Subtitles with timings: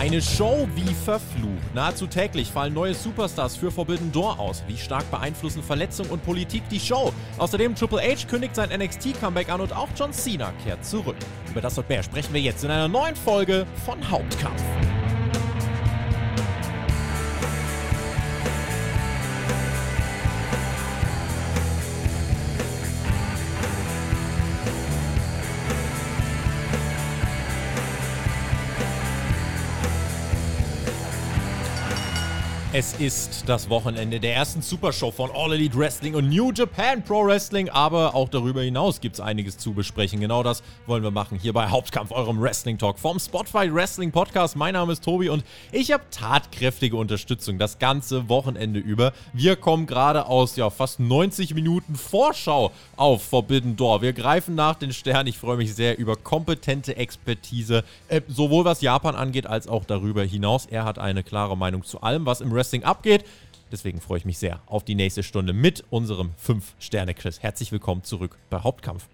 [0.00, 1.74] Eine Show wie verflucht.
[1.74, 4.62] Nahezu täglich fallen neue Superstars für Forbidden Door aus.
[4.66, 7.12] Wie stark beeinflussen Verletzung und Politik die Show?
[7.36, 11.16] Außerdem Triple H kündigt sein NXT-Comeback an und auch John Cena kehrt zurück.
[11.50, 14.62] Über das und mehr sprechen wir jetzt in einer neuen Folge von Hauptkampf.
[32.72, 37.26] Es ist das Wochenende der ersten Supershow von All Elite Wrestling und New Japan Pro
[37.26, 40.20] Wrestling, aber auch darüber hinaus gibt es einiges zu besprechen.
[40.20, 44.54] Genau das wollen wir machen hier bei Hauptkampf, eurem Wrestling Talk vom Spotify Wrestling Podcast.
[44.54, 45.42] Mein Name ist Tobi und
[45.72, 49.14] ich habe tatkräftige Unterstützung das ganze Wochenende über.
[49.32, 54.02] Wir kommen gerade aus ja fast 90 Minuten Vorschau auf Forbidden Door.
[54.02, 55.26] Wir greifen nach den Sternen.
[55.26, 60.22] Ich freue mich sehr über kompetente Expertise, äh, sowohl was Japan angeht als auch darüber
[60.22, 60.66] hinaus.
[60.66, 63.24] Er hat eine klare Meinung zu allem, was im Wrestling abgeht.
[63.72, 67.42] Deswegen freue ich mich sehr auf die nächste Stunde mit unserem 5-Sterne-Chris.
[67.42, 69.08] Herzlich willkommen zurück bei Hauptkampf.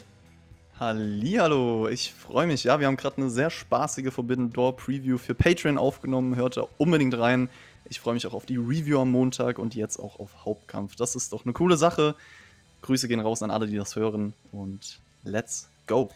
[0.80, 2.64] Hallo, ich freue mich.
[2.64, 6.34] Ja, wir haben gerade eine sehr spaßige Forbidden Door Preview für Patreon aufgenommen.
[6.34, 7.48] Hört da unbedingt rein.
[7.88, 10.96] Ich freue mich auch auf die Review am Montag und jetzt auch auf Hauptkampf.
[10.96, 12.16] Das ist doch eine coole Sache.
[12.82, 16.10] Grüße gehen raus an alle, die das hören und let's go.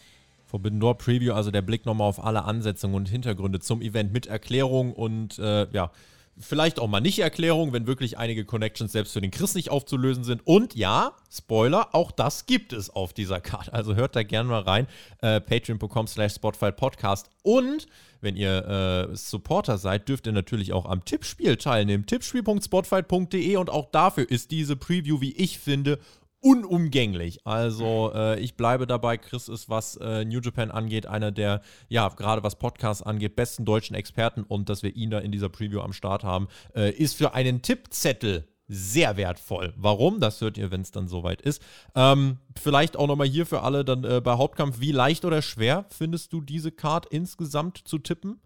[0.47, 4.27] Forbidden Door Preview, also der Blick nochmal auf alle Ansetzungen und Hintergründe zum Event mit
[4.27, 5.93] Erklärung und äh, ja,
[6.41, 10.25] vielleicht auch mal nicht Erklärung, wenn wirklich einige Connections selbst für den Chris nicht aufzulösen
[10.25, 10.47] sind.
[10.47, 13.73] Und ja, Spoiler, auch das gibt es auf dieser Karte.
[13.73, 14.87] Also hört da gerne mal rein.
[15.21, 17.31] Äh, Patreon.com slash Spotify Podcast.
[17.43, 17.87] Und
[18.21, 22.07] wenn ihr äh, Supporter seid, dürft ihr natürlich auch am Tippspiel teilnehmen.
[22.07, 25.99] Tippspiel.spotfight.de und auch dafür ist diese Preview, wie ich finde,
[26.41, 27.47] unumgänglich.
[27.47, 32.09] Also äh, ich bleibe dabei, Chris ist, was äh, New Japan angeht, einer der, ja,
[32.09, 35.81] gerade was Podcasts angeht, besten deutschen Experten und dass wir ihn da in dieser Preview
[35.81, 39.75] am Start haben, äh, ist für einen Tippzettel sehr wertvoll.
[39.77, 40.21] Warum?
[40.21, 41.61] Das hört ihr, wenn es dann soweit ist.
[41.97, 45.87] Ähm, vielleicht auch nochmal hier für alle dann äh, bei Hauptkampf, wie leicht oder schwer
[45.91, 48.41] findest du diese Card insgesamt zu tippen?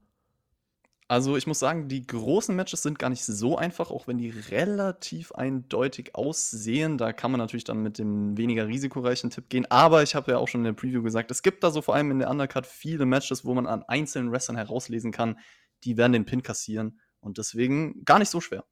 [1.07, 4.31] Also ich muss sagen, die großen Matches sind gar nicht so einfach, auch wenn die
[4.31, 6.97] relativ eindeutig aussehen.
[6.97, 9.71] Da kann man natürlich dann mit dem weniger risikoreichen Tipp gehen.
[9.71, 11.95] Aber ich habe ja auch schon in der Preview gesagt, es gibt da so vor
[11.95, 15.39] allem in der Undercard viele Matches, wo man an einzelnen Wrestlern herauslesen kann,
[15.85, 17.01] die werden den Pin kassieren.
[17.21, 18.65] Und deswegen gar nicht so schwer.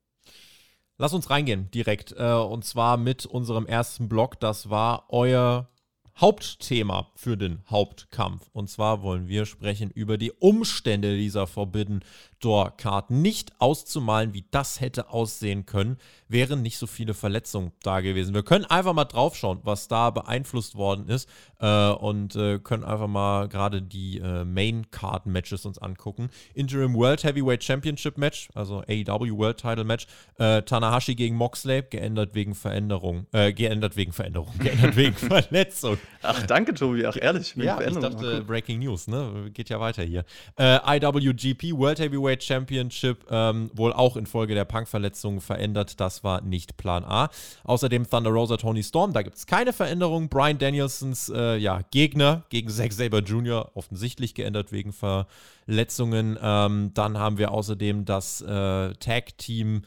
[0.97, 2.13] Lass uns reingehen direkt.
[2.17, 4.41] Äh, und zwar mit unserem ersten Block.
[4.41, 5.69] Das war euer
[6.17, 8.49] Hauptthema für den Hauptkampf.
[8.53, 12.05] Und zwar wollen wir sprechen über die Umstände dieser Forbidden
[12.43, 13.11] Door Card.
[13.11, 15.97] Nicht auszumalen, wie das hätte aussehen können,
[16.29, 18.35] wären nicht so viele Verletzungen da gewesen.
[18.35, 21.29] Wir können einfach mal draufschauen, was da beeinflusst worden ist
[21.61, 26.31] äh, und äh, können einfach mal gerade die äh, Main Card Matches uns angucken.
[26.55, 30.07] Interim World Heavyweight Championship Match, also AEW World Title Match.
[30.39, 33.27] Äh, Tanahashi gegen Moxley, geändert wegen Veränderung.
[33.33, 34.53] Äh, geändert wegen Veränderung.
[34.59, 35.99] Geändert wegen Verletzung.
[36.23, 37.07] Ach, danke, Tobi.
[37.07, 37.55] Ach, ehrlich.
[37.57, 39.51] ja, ich dachte, Breaking News, ne?
[39.53, 40.25] Geht ja weiter hier.
[40.59, 46.01] Äh, IWGP World Heavyweight Championship, ähm, wohl auch infolge der Punk-Verletzung verändert.
[46.01, 47.31] Das war nicht Plan A.
[47.65, 50.29] Außerdem Thunder Rosa Tony Storm, da gibt es keine Veränderung.
[50.29, 53.71] Brian Danielsons äh, ja, Gegner gegen Zack Saber Jr.
[53.75, 56.39] offensichtlich geändert wegen Verletzungen.
[56.41, 59.83] Ähm, dann haben wir außerdem das äh, Tag-Team.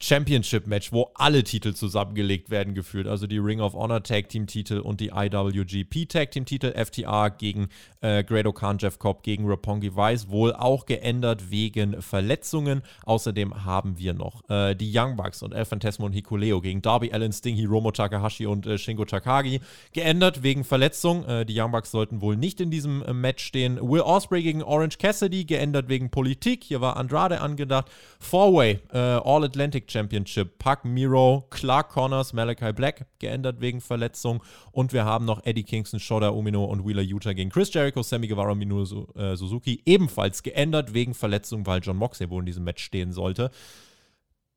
[0.00, 3.08] Championship-Match, wo alle Titel zusammengelegt werden, gefühlt.
[3.08, 6.72] Also die Ring of Honor Tag Team-Titel und die IWGP Tag Team-Titel.
[6.72, 7.68] FTR gegen
[8.00, 10.28] äh, Grado Khan, Jeff Cobb gegen Rapongi Vice.
[10.28, 12.82] Wohl auch geändert wegen Verletzungen.
[13.06, 17.12] Außerdem haben wir noch äh, die Young Bucks und El Fantasmo und Hikuleo gegen Darby
[17.12, 19.60] Allen, Sting, Hiromo Takahashi und äh, Shingo Takagi.
[19.92, 21.24] Geändert wegen Verletzung.
[21.24, 23.80] Äh, die Young Bucks sollten wohl nicht in diesem äh, Match stehen.
[23.80, 25.44] Will Osprey gegen Orange Cassidy.
[25.44, 26.62] Geändert wegen Politik.
[26.62, 27.90] Hier war Andrade angedacht.
[28.20, 29.16] Four-Way, äh,
[29.90, 30.58] Championship.
[30.58, 34.42] Puck Miro, Clark Connors, Malachi Black geändert wegen Verletzung.
[34.72, 38.28] Und wir haben noch Eddie Kingston, Shota Umino und Wheeler Utah gegen Chris Jericho, Sammy
[38.28, 39.82] Guevara Minoru äh, Suzuki.
[39.84, 43.50] Ebenfalls geändert wegen Verletzung, weil John Moxley wohl in diesem Match stehen sollte.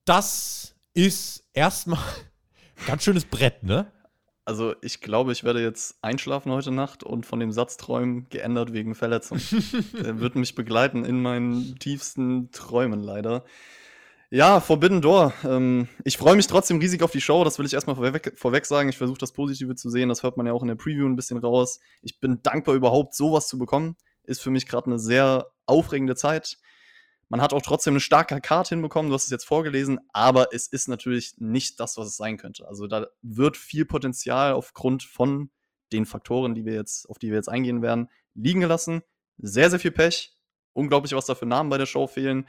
[0.06, 2.00] Das ist erstmal
[2.88, 3.92] ganz schönes Brett, ne?
[4.44, 8.74] Also ich glaube, ich werde jetzt einschlafen heute Nacht und von dem Satz träumen, geändert
[8.74, 9.40] wegen Verletzung.
[9.94, 13.46] Der wird mich begleiten in meinen tiefsten Träumen leider.
[14.34, 15.34] Ja, Forbidden Door.
[15.44, 17.44] Ähm, ich freue mich trotzdem riesig auf die Show.
[17.44, 18.88] Das will ich erstmal vorweg, vorweg sagen.
[18.88, 20.08] Ich versuche das Positive zu sehen.
[20.08, 21.82] Das hört man ja auch in der Preview ein bisschen raus.
[22.02, 23.98] Ich bin dankbar, überhaupt sowas zu bekommen.
[24.24, 26.60] Ist für mich gerade eine sehr aufregende Zeit.
[27.28, 29.10] Man hat auch trotzdem eine starke Karte hinbekommen.
[29.10, 30.00] Du hast es jetzt vorgelesen.
[30.14, 32.66] Aber es ist natürlich nicht das, was es sein könnte.
[32.70, 35.50] Also da wird viel Potenzial aufgrund von
[35.92, 39.02] den Faktoren, die wir jetzt, auf die wir jetzt eingehen werden, liegen gelassen.
[39.40, 40.38] Sehr, sehr viel Pech
[40.72, 42.46] unglaublich, was da für Namen bei der Show fehlen.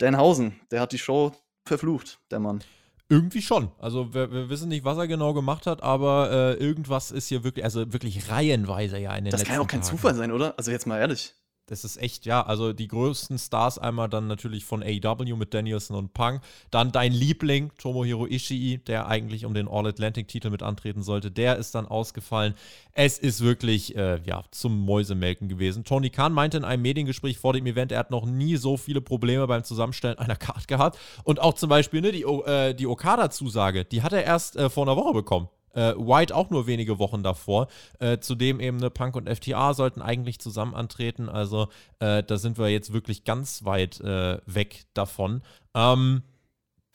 [0.00, 1.32] Danhausen, der hat die Show
[1.66, 2.64] verflucht, der Mann.
[3.08, 3.70] Irgendwie schon.
[3.78, 7.44] Also wir, wir, wissen nicht, was er genau gemacht hat, aber äh, irgendwas ist hier
[7.44, 9.90] wirklich, also wirklich reihenweise ja in den Das kann ja auch kein Tagen.
[9.90, 10.54] Zufall sein, oder?
[10.56, 11.34] Also jetzt mal ehrlich
[11.70, 15.96] das ist echt, ja, also die größten Stars einmal dann natürlich von AEW mit Danielson
[15.96, 16.42] und Punk.
[16.72, 21.76] Dann dein Liebling, Tomohiro Ishii, der eigentlich um den All-Atlantic-Titel mit antreten sollte, der ist
[21.76, 22.54] dann ausgefallen.
[22.92, 25.84] Es ist wirklich, äh, ja, zum Mäusemelken gewesen.
[25.84, 29.00] Tony Khan meinte in einem Mediengespräch vor dem Event, er hat noch nie so viele
[29.00, 30.98] Probleme beim Zusammenstellen einer Card gehabt.
[31.22, 34.88] Und auch zum Beispiel ne, die, äh, die Okada-Zusage, die hat er erst äh, vor
[34.88, 35.48] einer Woche bekommen.
[35.74, 37.68] Äh, White auch nur wenige Wochen davor.
[37.98, 41.28] Äh, zudem eben ne, Punk und FTA sollten eigentlich zusammen antreten.
[41.28, 41.68] Also
[41.98, 45.42] äh, da sind wir jetzt wirklich ganz weit äh, weg davon.
[45.74, 46.22] Ähm,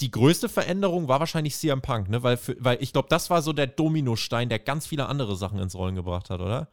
[0.01, 2.21] die größte Veränderung war wahrscheinlich CM Punk, ne?
[2.21, 5.59] weil, für, weil ich glaube, das war so der Dominostein, der ganz viele andere Sachen
[5.59, 6.67] ins Rollen gebracht hat, oder?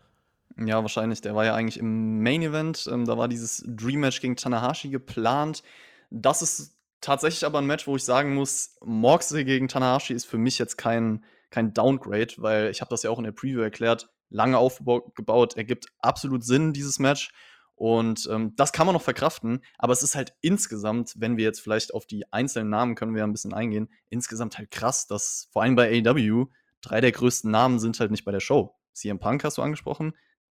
[0.58, 1.20] Ja, wahrscheinlich.
[1.20, 2.88] Der war ja eigentlich im Main Event.
[2.90, 5.62] Ähm, da war dieses Dream Match gegen Tanahashi geplant.
[6.10, 10.38] Das ist tatsächlich aber ein Match, wo ich sagen muss, Moxley gegen Tanahashi ist für
[10.38, 14.10] mich jetzt kein kein Downgrade, weil ich habe das ja auch in der Preview erklärt,
[14.30, 17.30] lange aufgebaut, ergibt absolut Sinn, dieses Match.
[17.74, 21.60] Und ähm, das kann man noch verkraften, aber es ist halt insgesamt, wenn wir jetzt
[21.60, 25.62] vielleicht auf die einzelnen Namen können wir ein bisschen eingehen, insgesamt halt krass, dass vor
[25.62, 26.46] allem bei AEW
[26.80, 28.76] drei der größten Namen sind halt nicht bei der Show.
[28.92, 30.12] CM Punk hast du angesprochen,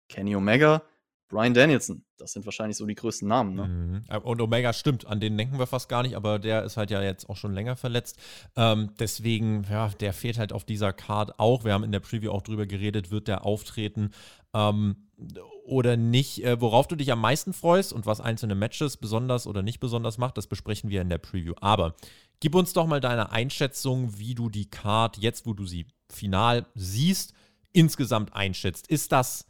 [0.09, 0.83] Kenny Omega,
[1.27, 2.03] Brian Danielson.
[2.17, 3.55] Das sind wahrscheinlich so die größten Namen.
[3.55, 3.67] Ne?
[3.67, 4.03] Mhm.
[4.07, 6.91] Äh, und Omega stimmt, an den denken wir fast gar nicht, aber der ist halt
[6.91, 8.17] ja jetzt auch schon länger verletzt.
[8.55, 11.63] Ähm, deswegen, ja, der fehlt halt auf dieser Card auch.
[11.63, 14.11] Wir haben in der Preview auch drüber geredet, wird der auftreten
[14.53, 14.95] ähm,
[15.65, 16.43] oder nicht.
[16.43, 20.17] Äh, worauf du dich am meisten freust und was einzelne Matches besonders oder nicht besonders
[20.17, 21.53] macht, das besprechen wir in der Preview.
[21.59, 21.95] Aber
[22.39, 26.67] gib uns doch mal deine Einschätzung, wie du die Card jetzt, wo du sie final
[26.75, 27.33] siehst,
[27.73, 28.87] insgesamt einschätzt.
[28.87, 29.47] Ist das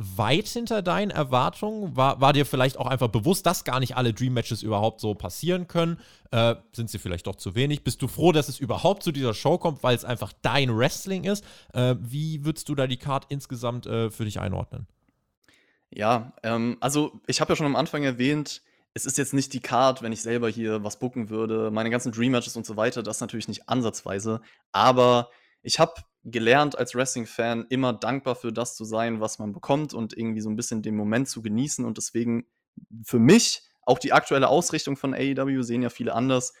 [0.00, 1.96] weit hinter deinen Erwartungen?
[1.96, 5.14] War, war dir vielleicht auch einfach bewusst, dass gar nicht alle Dream Matches überhaupt so
[5.14, 5.98] passieren können?
[6.30, 7.84] Äh, sind sie vielleicht doch zu wenig?
[7.84, 11.24] Bist du froh, dass es überhaupt zu dieser Show kommt, weil es einfach dein Wrestling
[11.24, 11.44] ist?
[11.72, 14.86] Äh, wie würdest du da die Card insgesamt äh, für dich einordnen?
[15.90, 18.62] Ja, ähm, also ich habe ja schon am Anfang erwähnt,
[18.94, 21.70] es ist jetzt nicht die Card, wenn ich selber hier was booken würde.
[21.70, 24.40] Meine ganzen Dream Matches und so weiter, das natürlich nicht ansatzweise.
[24.72, 25.30] Aber
[25.62, 25.94] ich habe
[26.24, 30.50] gelernt, als Wrestling-Fan immer dankbar für das zu sein, was man bekommt und irgendwie so
[30.50, 31.84] ein bisschen den Moment zu genießen.
[31.84, 32.46] Und deswegen
[33.04, 36.52] für mich auch die aktuelle Ausrichtung von AEW sehen ja viele anders.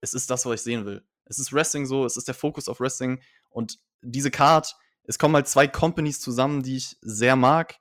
[0.00, 1.04] Es ist das, was ich sehen will.
[1.24, 3.20] Es ist Wrestling so, es ist der Fokus auf Wrestling.
[3.50, 7.78] Und diese Card, es kommen halt zwei Companies zusammen, die ich sehr mag.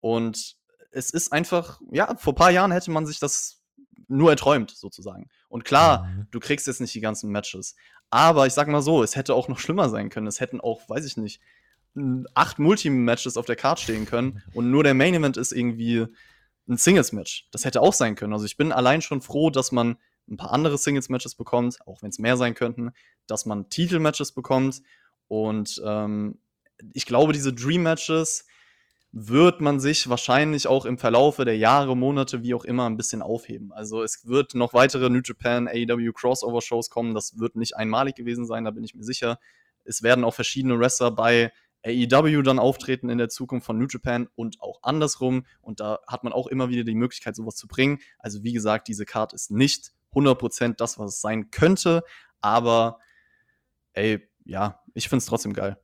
[0.00, 0.56] Und
[0.90, 3.62] es ist einfach, ja, vor ein paar Jahren hätte man sich das
[4.08, 5.28] nur erträumt, sozusagen.
[5.48, 6.26] Und klar, mhm.
[6.30, 7.76] du kriegst jetzt nicht die ganzen Matches.
[8.10, 10.26] Aber ich sag mal so, es hätte auch noch schlimmer sein können.
[10.26, 11.40] Es hätten auch, weiß ich nicht,
[12.34, 16.06] acht Multi-Matches auf der Card stehen können und nur der Main Event ist irgendwie
[16.68, 17.48] ein Singles-Match.
[17.50, 18.32] Das hätte auch sein können.
[18.32, 19.96] Also ich bin allein schon froh, dass man
[20.28, 22.92] ein paar andere Singles-Matches bekommt, auch wenn es mehr sein könnten,
[23.26, 24.82] dass man Titel-Matches bekommt.
[25.26, 26.38] Und ähm,
[26.92, 28.46] ich glaube, diese Dream-Matches,
[29.12, 33.22] wird man sich wahrscheinlich auch im Verlaufe der Jahre, Monate, wie auch immer, ein bisschen
[33.22, 33.72] aufheben.
[33.72, 37.14] Also es wird noch weitere New Japan AEW Crossover Shows kommen.
[37.14, 39.38] Das wird nicht einmalig gewesen sein, da bin ich mir sicher.
[39.84, 41.52] Es werden auch verschiedene Wrestler bei
[41.84, 45.44] AEW dann auftreten in der Zukunft von New Japan und auch andersrum.
[45.60, 47.98] Und da hat man auch immer wieder die Möglichkeit, sowas zu bringen.
[48.18, 52.04] Also wie gesagt, diese Card ist nicht 100% das, was es sein könnte.
[52.40, 52.98] Aber
[53.92, 55.78] ey, ja, ich finde es trotzdem geil.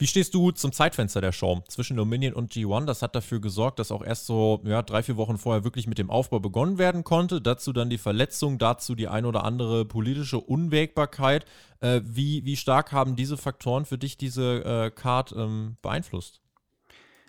[0.00, 2.86] Wie stehst du zum Zeitfenster der Show zwischen Dominion und G1?
[2.86, 5.98] Das hat dafür gesorgt, dass auch erst so ja, drei, vier Wochen vorher wirklich mit
[5.98, 7.42] dem Aufbau begonnen werden konnte.
[7.42, 11.44] Dazu dann die Verletzung, dazu die ein oder andere politische Unwägbarkeit.
[11.80, 16.40] Äh, wie, wie stark haben diese Faktoren für dich diese äh, Card ähm, beeinflusst?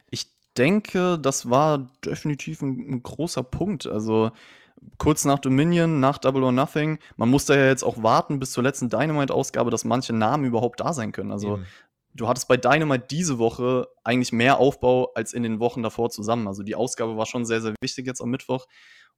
[0.10, 3.86] Ich denke, das war definitiv ein, ein großer Punkt.
[3.86, 4.32] Also
[4.98, 7.00] kurz nach Dominion, nach Double or Nothing.
[7.18, 10.94] Man musste ja jetzt auch warten bis zur letzten Dynamite-Ausgabe, dass manche Namen überhaupt da
[10.94, 11.34] sein können.
[11.34, 11.66] Also Eben
[12.14, 16.48] du hattest bei Dynamite diese Woche eigentlich mehr Aufbau als in den Wochen davor zusammen.
[16.48, 18.68] Also die Ausgabe war schon sehr, sehr wichtig jetzt am Mittwoch.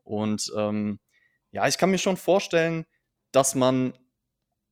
[0.04, 1.00] Und ähm,
[1.52, 2.86] ja, ich kann mir schon vorstellen,
[3.32, 3.94] dass man.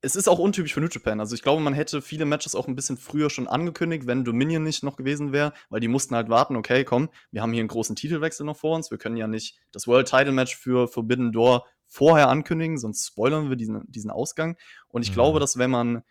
[0.03, 1.19] Es ist auch untypisch für New Japan.
[1.19, 4.63] Also ich glaube, man hätte viele Matches auch ein bisschen früher schon angekündigt, wenn Dominion
[4.63, 7.67] nicht noch gewesen wäre, weil die mussten halt warten, okay, komm, wir haben hier einen
[7.67, 8.89] großen Titelwechsel noch vor uns.
[8.89, 13.49] Wir können ja nicht das World Title Match für Forbidden Door vorher ankündigen, sonst spoilern
[13.49, 14.57] wir diesen, diesen Ausgang.
[14.87, 15.13] Und ich mhm.
[15.13, 16.01] glaube, dass wenn man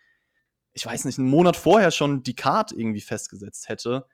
[0.73, 4.05] ich weiß nicht, einen Monat vorher schon die Card irgendwie festgesetzt hätte,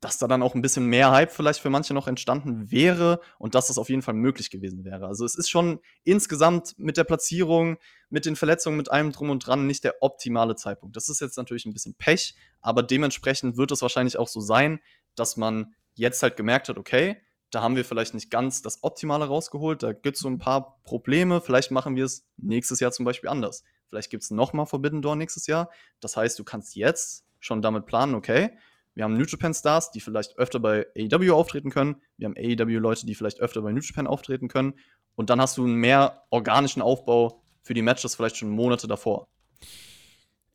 [0.00, 3.54] dass da dann auch ein bisschen mehr Hype vielleicht für manche noch entstanden wäre und
[3.54, 5.06] dass das auf jeden Fall möglich gewesen wäre.
[5.06, 7.78] Also es ist schon insgesamt mit der Platzierung,
[8.08, 10.94] mit den Verletzungen, mit allem drum und dran nicht der optimale Zeitpunkt.
[10.94, 14.80] Das ist jetzt natürlich ein bisschen Pech, aber dementsprechend wird es wahrscheinlich auch so sein,
[15.16, 19.24] dass man jetzt halt gemerkt hat, okay, da haben wir vielleicht nicht ganz das Optimale
[19.24, 19.82] rausgeholt.
[19.82, 21.40] Da gibt es so ein paar Probleme.
[21.40, 23.64] Vielleicht machen wir es nächstes Jahr zum Beispiel anders.
[23.88, 25.70] Vielleicht gibt es nochmal Forbidden Door nächstes Jahr.
[26.00, 28.50] Das heißt, du kannst jetzt schon damit planen, okay,
[28.94, 32.02] wir haben New Japan Stars, die vielleicht öfter bei AEW auftreten können.
[32.16, 34.74] Wir haben AEW-Leute, die vielleicht öfter bei New Japan auftreten können.
[35.14, 39.28] Und dann hast du einen mehr organischen Aufbau für die Matches vielleicht schon Monate davor.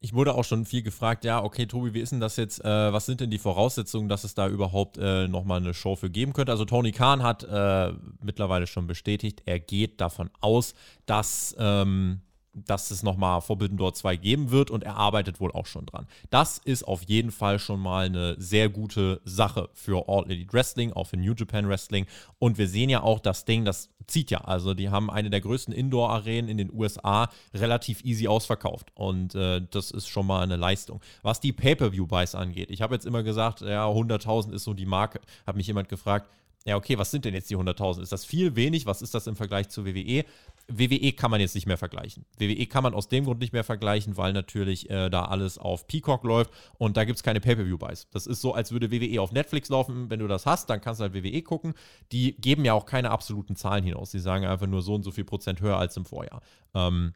[0.02, 2.60] Ich wurde auch schon viel gefragt, ja, okay, Tobi, wie ist denn das jetzt?
[2.60, 6.10] Äh, was sind denn die Voraussetzungen, dass es da überhaupt äh, nochmal eine Show für
[6.10, 6.52] geben könnte?
[6.52, 10.74] Also Tony Khan hat äh, mittlerweile schon bestätigt, er geht davon aus,
[11.06, 12.20] dass ähm,
[12.54, 16.08] dass es nochmal Forbidden Door 2 geben wird und er arbeitet wohl auch schon dran.
[16.30, 20.94] Das ist auf jeden Fall schon mal eine sehr gute Sache für All Elite Wrestling,
[20.94, 22.06] auch für New Japan Wrestling.
[22.40, 24.42] Und wir sehen ja auch, das Ding, das zieht ja.
[24.42, 28.92] Also die haben eine der größten Indoor-Arenen in den USA relativ easy ausverkauft.
[28.96, 31.02] Und äh, das ist schon mal eine Leistung.
[31.22, 35.22] Was die Pay-Per-View-Buys angeht, ich habe jetzt immer gesagt, ja, 100.000 ist so die Marke.
[35.48, 36.30] Hat mich jemand gefragt,
[36.66, 38.02] ja, okay, was sind denn jetzt die 100.000?
[38.02, 38.86] Ist das viel, wenig?
[38.86, 40.24] Was ist das im Vergleich zu WWE?
[40.68, 42.26] WWE kann man jetzt nicht mehr vergleichen.
[42.38, 45.88] WWE kann man aus dem Grund nicht mehr vergleichen, weil natürlich äh, da alles auf
[45.88, 48.08] Peacock läuft und da gibt es keine Pay-Per-View-Buys.
[48.12, 50.10] Das ist so, als würde WWE auf Netflix laufen.
[50.10, 51.74] Wenn du das hast, dann kannst du halt WWE gucken.
[52.12, 54.12] Die geben ja auch keine absoluten Zahlen hinaus.
[54.12, 56.42] Die sagen einfach nur so und so viel Prozent höher als im Vorjahr.
[56.74, 57.14] Ähm,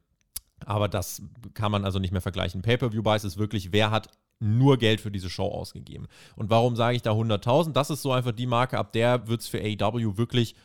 [0.66, 1.22] aber das
[1.54, 2.62] kann man also nicht mehr vergleichen.
[2.62, 6.08] Pay-Per-View-Buys ist wirklich, wer hat nur Geld für diese Show ausgegeben.
[6.36, 7.72] Und warum sage ich da 100.000?
[7.72, 10.56] Das ist so einfach die Marke, ab der wird es für AEW wirklich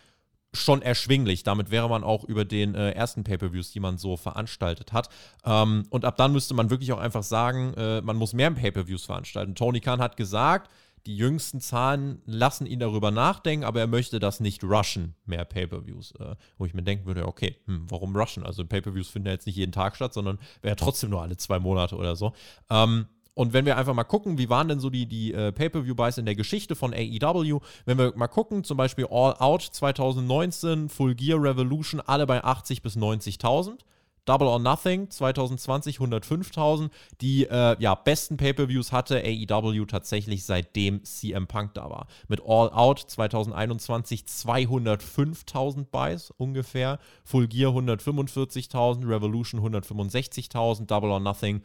[0.54, 1.42] schon erschwinglich.
[1.42, 5.08] Damit wäre man auch über den äh, ersten Pay-per-Views, die man so veranstaltet hat.
[5.44, 9.06] Ähm, und ab dann müsste man wirklich auch einfach sagen, äh, man muss mehr Pay-per-Views
[9.06, 9.54] veranstalten.
[9.54, 10.70] Tony Khan hat gesagt,
[11.06, 16.12] die jüngsten Zahlen lassen ihn darüber nachdenken, aber er möchte das nicht rushen, mehr Pay-per-Views.
[16.20, 18.44] Äh, wo ich mir denken würde, okay, hm, warum rushen?
[18.44, 21.58] Also Pay-per-Views finden ja jetzt nicht jeden Tag statt, sondern wäre trotzdem nur alle zwei
[21.58, 22.34] Monate oder so.
[22.70, 26.18] Ähm, und wenn wir einfach mal gucken, wie waren denn so die, die äh, Pay-Per-View-Buys
[26.18, 31.14] in der Geschichte von AEW, wenn wir mal gucken, zum Beispiel All Out 2019, Full
[31.14, 33.78] Gear Revolution, alle bei 80 bis 90.000.
[34.24, 36.90] Double or Nothing 2020 105.000.
[37.20, 42.06] Die äh, ja, besten Pay-per-Views hatte AEW tatsächlich seitdem CM Punk da war.
[42.28, 47.00] Mit All Out 2021 205.000 Buys ungefähr.
[47.24, 51.62] Full Gear 145.000, Revolution 165.000, Double or Nothing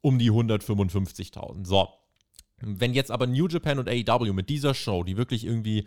[0.00, 1.66] um die 155.000.
[1.66, 1.88] So.
[2.60, 5.86] Wenn jetzt aber New Japan und AEW mit dieser Show, die wirklich irgendwie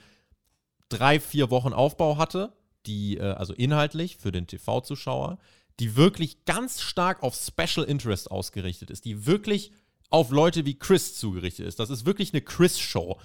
[0.90, 2.54] drei, vier Wochen Aufbau hatte,
[2.86, 5.38] die, äh, also inhaltlich für den TV-Zuschauer,
[5.80, 9.72] die wirklich ganz stark auf Special Interest ausgerichtet ist, die wirklich
[10.10, 11.80] auf Leute wie Chris zugerichtet ist.
[11.80, 13.20] Das ist wirklich eine Chris-Show.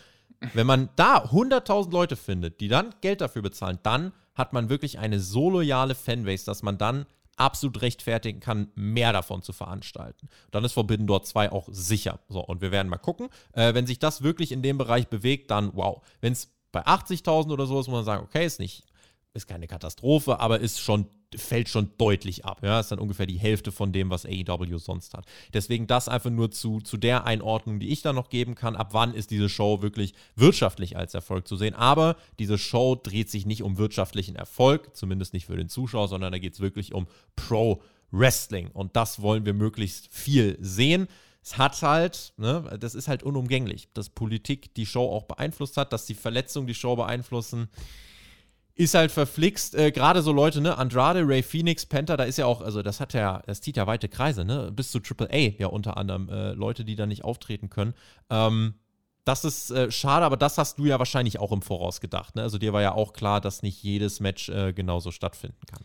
[0.55, 4.99] Wenn man da 100.000 Leute findet, die dann Geld dafür bezahlen, dann hat man wirklich
[4.99, 10.29] eine so loyale Fanbase, dass man dann absolut rechtfertigen kann, mehr davon zu veranstalten.
[10.51, 12.19] Dann ist Forbidden Door 2 auch sicher.
[12.29, 13.29] So, und wir werden mal gucken.
[13.53, 16.03] Äh, wenn sich das wirklich in dem Bereich bewegt, dann wow.
[16.21, 18.85] Wenn es bei 80.000 oder so ist, muss man sagen, okay, ist nicht,
[19.37, 22.61] ist keine Katastrophe, aber ist schon fällt schon deutlich ab.
[22.63, 25.27] Ja, ist dann ungefähr die Hälfte von dem, was AEW sonst hat.
[25.53, 28.77] Deswegen das einfach nur zu, zu der Einordnung, die ich da noch geben kann.
[28.77, 31.75] Ab wann ist diese Show wirklich wirtschaftlich als Erfolg zu sehen?
[31.75, 36.33] Aber diese Show dreht sich nicht um wirtschaftlichen Erfolg, zumindest nicht für den Zuschauer, sondern
[36.33, 38.71] da geht es wirklich um Pro Wrestling.
[38.73, 41.09] Und das wollen wir möglichst viel sehen
[41.43, 45.93] es hat halt, ne, das ist halt unumgänglich, dass Politik die Show auch beeinflusst hat,
[45.93, 47.69] dass die Verletzungen die Show beeinflussen
[48.77, 49.75] ist halt verflixt.
[49.75, 53.01] Äh, Gerade so Leute, ne, Andrade, Ray Phoenix, Penta, da ist ja auch, also das
[53.01, 54.71] hat ja, das zieht ja weite Kreise, ne?
[54.71, 57.95] Bis zu Triple A ja unter anderem äh, Leute, die da nicht auftreten können.
[58.31, 58.75] Ähm,
[59.25, 62.37] das ist äh, schade, aber das hast du ja wahrscheinlich auch im Voraus gedacht.
[62.37, 62.43] Ne?
[62.43, 65.83] Also dir war ja auch klar, dass nicht jedes Match äh, genauso stattfinden kann.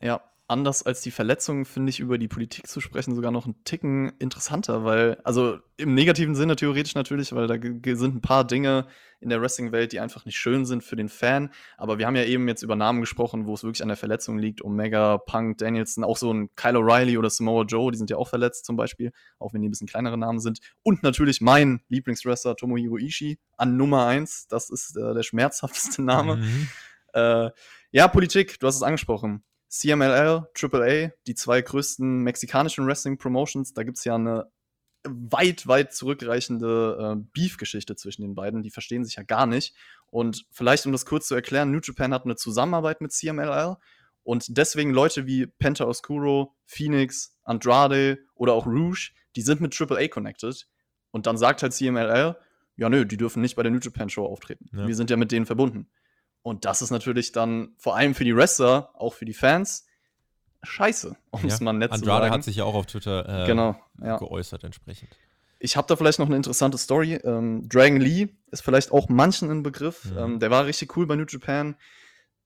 [0.00, 3.62] Ja, anders als die Verletzungen finde ich über die Politik zu sprechen sogar noch einen
[3.64, 7.56] Ticken interessanter, weil, also im negativen Sinne theoretisch natürlich, weil da
[7.96, 8.86] sind ein paar Dinge
[9.20, 11.50] in der Wrestling-Welt, die einfach nicht schön sind für den Fan.
[11.76, 14.38] Aber wir haben ja eben jetzt über Namen gesprochen, wo es wirklich an der Verletzung
[14.38, 14.62] liegt.
[14.62, 18.28] Omega, Punk, Danielson, auch so ein Kyle O'Reilly oder Samoa Joe, die sind ja auch
[18.28, 20.58] verletzt zum Beispiel, auch wenn die ein bisschen kleinere Namen sind.
[20.82, 24.48] Und natürlich mein Lieblingswrestler Tomohiro Ishii an Nummer 1.
[24.48, 26.36] Das ist äh, der schmerzhafteste Name.
[26.36, 26.68] Mhm.
[27.12, 27.50] Äh,
[27.92, 29.44] ja, Politik, du hast es angesprochen.
[29.70, 34.50] CMLL, AAA, die zwei größten mexikanischen Wrestling-Promotions, da gibt es ja eine
[35.04, 38.62] weit, weit zurückreichende äh, Beef-Geschichte zwischen den beiden.
[38.62, 39.74] Die verstehen sich ja gar nicht.
[40.10, 43.76] Und vielleicht, um das kurz zu erklären, New Japan hat eine Zusammenarbeit mit CMLL
[44.22, 50.08] und deswegen Leute wie Penta Oscuro, Phoenix, Andrade oder auch Rouge, die sind mit AAA
[50.08, 50.68] connected.
[51.10, 52.36] Und dann sagt halt CMLL,
[52.76, 54.68] ja, nö, die dürfen nicht bei der New Japan Show auftreten.
[54.72, 54.86] Ja.
[54.86, 55.90] Wir sind ja mit denen verbunden.
[56.42, 59.86] Und das ist natürlich dann vor allem für die Wrestler, auch für die Fans,
[60.62, 61.64] scheiße, um es ja.
[61.64, 62.34] mal nett Andrade zu sagen.
[62.34, 64.16] hat sich ja auch auf Twitter äh, genau, ja.
[64.16, 65.10] geäußert entsprechend.
[65.58, 67.14] Ich habe da vielleicht noch eine interessante Story.
[67.16, 70.06] Ähm, Dragon Lee ist vielleicht auch manchen ein Begriff.
[70.06, 70.18] Mhm.
[70.18, 71.76] Ähm, der war richtig cool bei New Japan.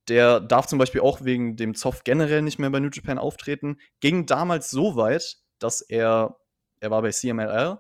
[0.09, 3.79] Der darf zum Beispiel auch wegen dem Zoff generell nicht mehr bei New Japan auftreten.
[4.01, 6.37] Ging damals so weit, dass er,
[6.81, 7.79] er war bei CMLL.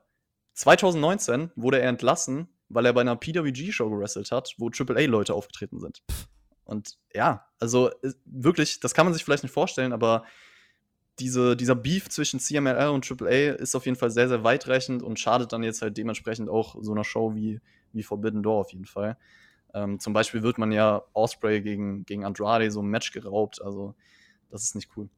[0.55, 6.03] 2019 wurde er entlassen, weil er bei einer PWG-Show gewrestelt hat, wo AAA-Leute aufgetreten sind.
[6.65, 7.91] Und ja, also
[8.25, 10.25] wirklich, das kann man sich vielleicht nicht vorstellen, aber
[11.19, 15.21] diese, dieser Beef zwischen CMLL und AAA ist auf jeden Fall sehr, sehr weitreichend und
[15.21, 17.61] schadet dann jetzt halt dementsprechend auch so einer Show wie,
[17.93, 19.17] wie Forbidden Door auf jeden Fall.
[19.75, 23.95] Ähm, zum Beispiel wird man ja Osprey gegen, gegen Andrade so ein Match geraubt, also
[24.51, 25.09] das ist nicht cool.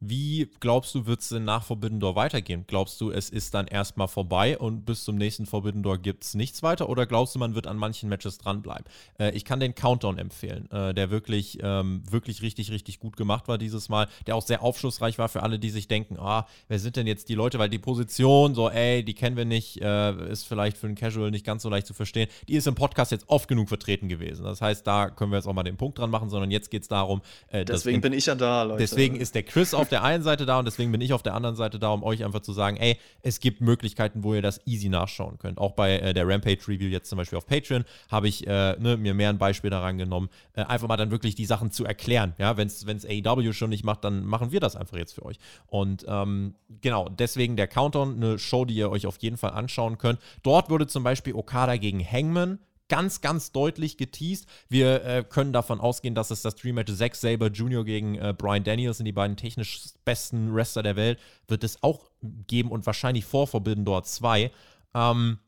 [0.00, 2.64] Wie glaubst du, wird es denn nach Forbidden Door weitergehen?
[2.66, 6.34] Glaubst du, es ist dann erstmal vorbei und bis zum nächsten Forbidden Door gibt es
[6.34, 6.88] nichts weiter?
[6.88, 8.84] Oder glaubst du, man wird an manchen Matches dranbleiben?
[9.18, 13.48] Äh, ich kann den Countdown empfehlen, äh, der wirklich, ähm, wirklich richtig, richtig gut gemacht
[13.48, 16.78] war dieses Mal, der auch sehr aufschlussreich war für alle, die sich denken, ah, wer
[16.78, 17.58] sind denn jetzt die Leute?
[17.58, 21.30] Weil die Position, so, ey, die kennen wir nicht, äh, ist vielleicht für einen Casual
[21.30, 22.28] nicht ganz so leicht zu verstehen.
[22.48, 24.44] Die ist im Podcast jetzt oft genug vertreten gewesen.
[24.44, 26.82] Das heißt, da können wir jetzt auch mal den Punkt dran machen, sondern jetzt geht
[26.82, 27.20] es darum.
[27.48, 28.78] Äh, deswegen bin ich ja da, Leute.
[28.78, 31.22] Deswegen ist der Chris auf auf der einen Seite da und deswegen bin ich auf
[31.22, 34.42] der anderen Seite da, um euch einfach zu sagen, ey, es gibt Möglichkeiten, wo ihr
[34.42, 35.56] das easy nachschauen könnt.
[35.56, 39.14] Auch bei äh, der Rampage-Review jetzt zum Beispiel auf Patreon habe ich äh, ne, mir
[39.14, 42.34] mehr ein Beispiel daran genommen, äh, einfach mal dann wirklich die Sachen zu erklären.
[42.36, 45.38] Ja, wenn es AEW schon nicht macht, dann machen wir das einfach jetzt für euch.
[45.68, 49.96] Und ähm, genau, deswegen der Countdown, eine Show, die ihr euch auf jeden Fall anschauen
[49.96, 50.18] könnt.
[50.42, 54.46] Dort würde zum Beispiel Okada gegen Hangman ganz, ganz deutlich geteased.
[54.68, 57.84] Wir äh, können davon ausgehen, dass es das Dream Match Zack Saber Jr.
[57.84, 62.10] gegen äh, Brian Daniels sind die beiden technisch besten Wrestler der Welt, wird es auch
[62.46, 64.50] geben und wahrscheinlich vor Forbidden Door 2.
[64.94, 65.38] Ähm,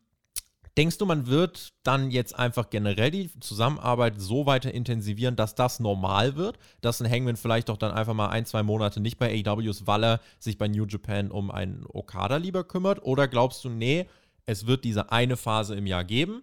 [0.76, 5.80] Denkst du, man wird dann jetzt einfach generell die Zusammenarbeit so weiter intensivieren, dass das
[5.80, 6.58] normal wird?
[6.80, 10.04] Dass ein Hangman vielleicht doch dann einfach mal ein, zwei Monate nicht bei AWs, weil
[10.04, 13.02] er sich bei New Japan um einen Okada lieber kümmert?
[13.02, 14.06] Oder glaubst du, nee,
[14.46, 16.42] es wird diese eine Phase im Jahr geben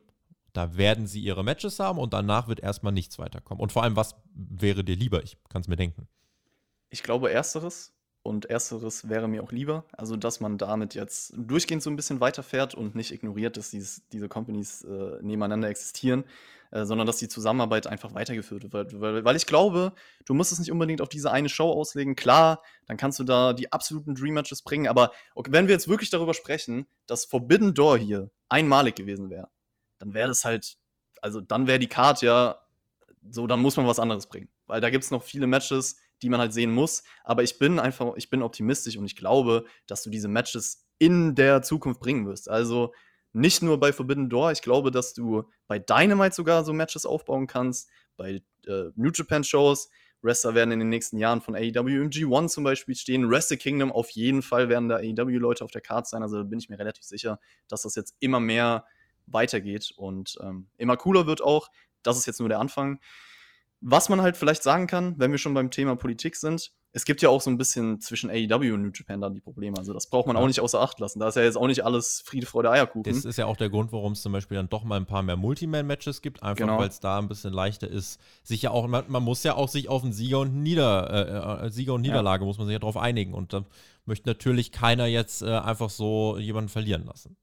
[0.57, 3.61] da werden sie ihre Matches haben und danach wird erstmal nichts weiterkommen.
[3.61, 5.21] Und vor allem, was wäre dir lieber?
[5.21, 6.07] Ich kann es mir denken.
[6.89, 7.93] Ich glaube, ersteres.
[8.23, 9.85] Und ersteres wäre mir auch lieber.
[9.93, 14.05] Also, dass man damit jetzt durchgehend so ein bisschen weiterfährt und nicht ignoriert, dass dieses,
[14.09, 16.25] diese Companies äh, nebeneinander existieren,
[16.71, 18.99] äh, sondern dass die Zusammenarbeit einfach weitergeführt wird.
[18.99, 19.93] Weil, weil ich glaube,
[20.25, 22.15] du musst es nicht unbedingt auf diese eine Show auslegen.
[22.15, 24.87] Klar, dann kannst du da die absoluten Dream Matches bringen.
[24.87, 29.49] Aber okay, wenn wir jetzt wirklich darüber sprechen, dass Forbidden Door hier einmalig gewesen wäre,
[29.99, 30.77] dann wäre das halt,
[31.21, 32.61] also dann wäre die Card ja
[33.29, 34.49] so, dann muss man was anderes bringen.
[34.67, 37.03] Weil da gibt es noch viele Matches, die man halt sehen muss.
[37.23, 41.35] Aber ich bin einfach, ich bin optimistisch und ich glaube, dass du diese Matches in
[41.35, 42.49] der Zukunft bringen wirst.
[42.49, 42.93] Also
[43.33, 47.47] nicht nur bei Forbidden Door, ich glaube, dass du bei Dynamite sogar so Matches aufbauen
[47.47, 49.89] kannst, bei äh, New Japan Shows.
[50.23, 53.29] Wrestler werden in den nächsten Jahren von AEW im G1 zum Beispiel stehen.
[53.29, 56.23] Wrestle Kingdom auf jeden Fall werden da AEW-Leute auf der Karte sein.
[56.23, 58.85] Also da bin ich mir relativ sicher, dass das jetzt immer mehr
[59.27, 61.69] weitergeht und ähm, immer cooler wird auch.
[62.03, 62.99] Das ist jetzt nur der Anfang.
[63.79, 67.21] Was man halt vielleicht sagen kann, wenn wir schon beim Thema Politik sind, es gibt
[67.21, 69.77] ja auch so ein bisschen zwischen AEW und New Japan dann die Probleme.
[69.77, 70.41] Also das braucht man ja.
[70.41, 71.19] auch nicht außer Acht lassen.
[71.19, 73.13] Da ist ja jetzt auch nicht alles Friede, Freude, Eierkuchen.
[73.13, 75.21] Das ist ja auch der Grund, warum es zum Beispiel dann doch mal ein paar
[75.21, 76.41] mehr Multiman-Matches gibt.
[76.41, 76.79] Einfach genau.
[76.79, 79.69] weil es da ein bisschen leichter ist, sich ja auch, man, man, muss ja auch
[79.69, 82.47] sich auf einen Sieger und, Nieder, äh, äh Sieger und Niederlage, ja.
[82.47, 83.35] muss man sich ja darauf einigen.
[83.35, 83.63] Und da
[84.05, 87.37] möchte natürlich keiner jetzt äh, einfach so jemanden verlieren lassen.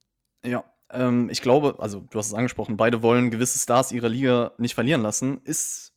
[0.44, 4.52] Ja, ähm, ich glaube, also du hast es angesprochen, beide wollen gewisse Stars ihrer Liga
[4.58, 5.40] nicht verlieren lassen.
[5.44, 5.92] Ist,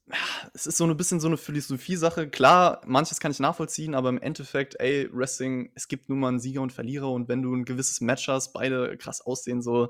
[0.54, 2.30] es ist so ein bisschen so eine Philosophie-Sache.
[2.30, 6.40] Klar, manches kann ich nachvollziehen, aber im Endeffekt, ey, Wrestling, es gibt nun mal einen
[6.40, 9.90] Sieger und Verlierer und wenn du ein gewisses Match hast, beide krass aussehen, so,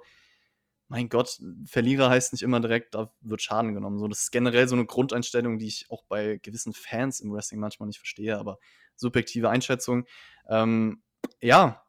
[0.89, 3.99] mein Gott, Verlierer heißt nicht immer direkt, da wird Schaden genommen.
[3.99, 7.59] So, das ist generell so eine Grundeinstellung, die ich auch bei gewissen Fans im Wrestling
[7.59, 8.57] manchmal nicht verstehe, aber
[8.95, 10.05] subjektive Einschätzung.
[10.49, 11.03] Ähm,
[11.41, 11.83] ja,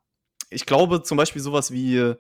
[0.51, 2.16] ich glaube zum Beispiel sowas wie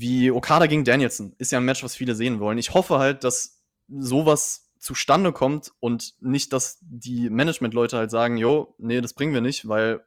[0.00, 2.58] wie Okada gegen Danielson ist ja ein Match, was viele sehen wollen.
[2.58, 8.74] Ich hoffe halt, dass sowas zustande kommt und nicht, dass die Management-Leute halt sagen, jo,
[8.78, 10.04] nee, das bringen wir nicht, weil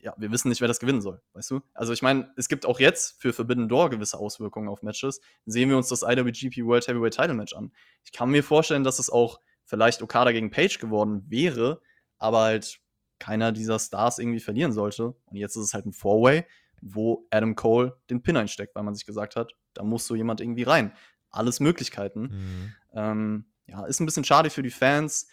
[0.00, 1.60] ja, wir wissen nicht, wer das gewinnen soll, weißt du?
[1.72, 5.20] Also ich meine, es gibt auch jetzt für Forbidden Door gewisse Auswirkungen auf Matches.
[5.46, 7.72] Sehen wir uns das IWGP World Heavyweight Title Match an.
[8.04, 11.80] Ich kann mir vorstellen, dass es auch vielleicht Okada gegen Page geworden wäre,
[12.18, 12.80] aber halt
[13.18, 15.14] keiner dieser Stars irgendwie verlieren sollte.
[15.24, 16.44] Und jetzt ist es halt ein Four-Way
[16.84, 20.40] wo Adam Cole den Pin einsteckt, weil man sich gesagt hat, da muss so jemand
[20.40, 20.92] irgendwie rein.
[21.30, 22.20] Alles Möglichkeiten.
[22.20, 22.74] Mhm.
[22.92, 25.26] Ähm, ja, ist ein bisschen schade für die Fans.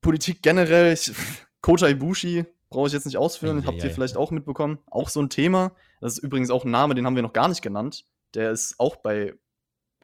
[0.00, 1.12] Politik generell, ich,
[1.60, 4.78] Kota Ibushi brauche ich jetzt nicht ausführen, ja, habt ihr ja, vielleicht auch mitbekommen.
[4.86, 5.72] Auch so ein Thema.
[6.00, 8.04] Das ist übrigens auch ein Name, den haben wir noch gar nicht genannt.
[8.34, 9.34] Der ist auch bei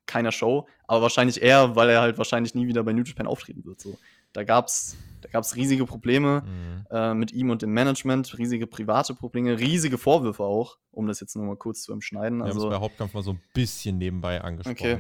[0.07, 3.65] keiner Show, aber wahrscheinlich eher, weil er halt wahrscheinlich nie wieder bei New Japan auftreten
[3.65, 3.81] wird.
[3.81, 3.99] So.
[4.33, 6.87] Da gab es da gab's riesige Probleme mhm.
[6.91, 11.37] äh, mit ihm und dem Management, riesige private Probleme, riesige Vorwürfe auch, um das jetzt
[11.37, 12.39] nur mal kurz zu umschneiden.
[12.39, 14.75] Wir also, haben es bei Hauptkampf mal so ein bisschen nebenbei angesprochen.
[14.77, 14.99] Okay.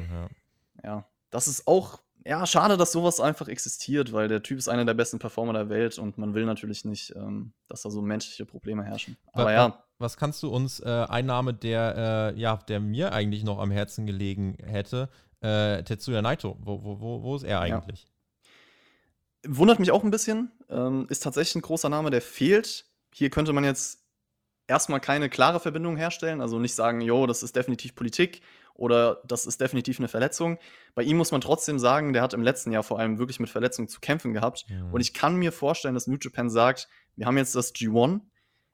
[0.82, 0.90] Ja.
[0.90, 4.84] ja, das ist auch ja, schade, dass sowas einfach existiert, weil der Typ ist einer
[4.84, 8.44] der besten Performer der Welt und man will natürlich nicht, ähm, dass da so menschliche
[8.44, 9.16] Probleme herrschen.
[9.32, 9.84] Aber was, ja.
[9.98, 13.70] Was kannst du uns, äh, ein Name, der, äh, ja, der mir eigentlich noch am
[13.70, 15.08] Herzen gelegen hätte,
[15.40, 18.04] äh, Tetsuya Naito, wo, wo, wo, wo ist er eigentlich?
[18.04, 18.08] Ja.
[19.46, 22.86] Wundert mich auch ein bisschen, ähm, ist tatsächlich ein großer Name, der fehlt.
[23.12, 24.04] Hier könnte man jetzt
[24.66, 28.40] erstmal keine klare Verbindung herstellen, also nicht sagen, jo, das ist definitiv Politik
[28.74, 30.58] oder das ist definitiv eine Verletzung.
[30.94, 33.50] Bei ihm muss man trotzdem sagen, der hat im letzten Jahr vor allem wirklich mit
[33.50, 34.64] Verletzungen zu kämpfen gehabt.
[34.68, 34.84] Ja.
[34.90, 38.20] Und ich kann mir vorstellen, dass New Japan sagt, wir haben jetzt das G1,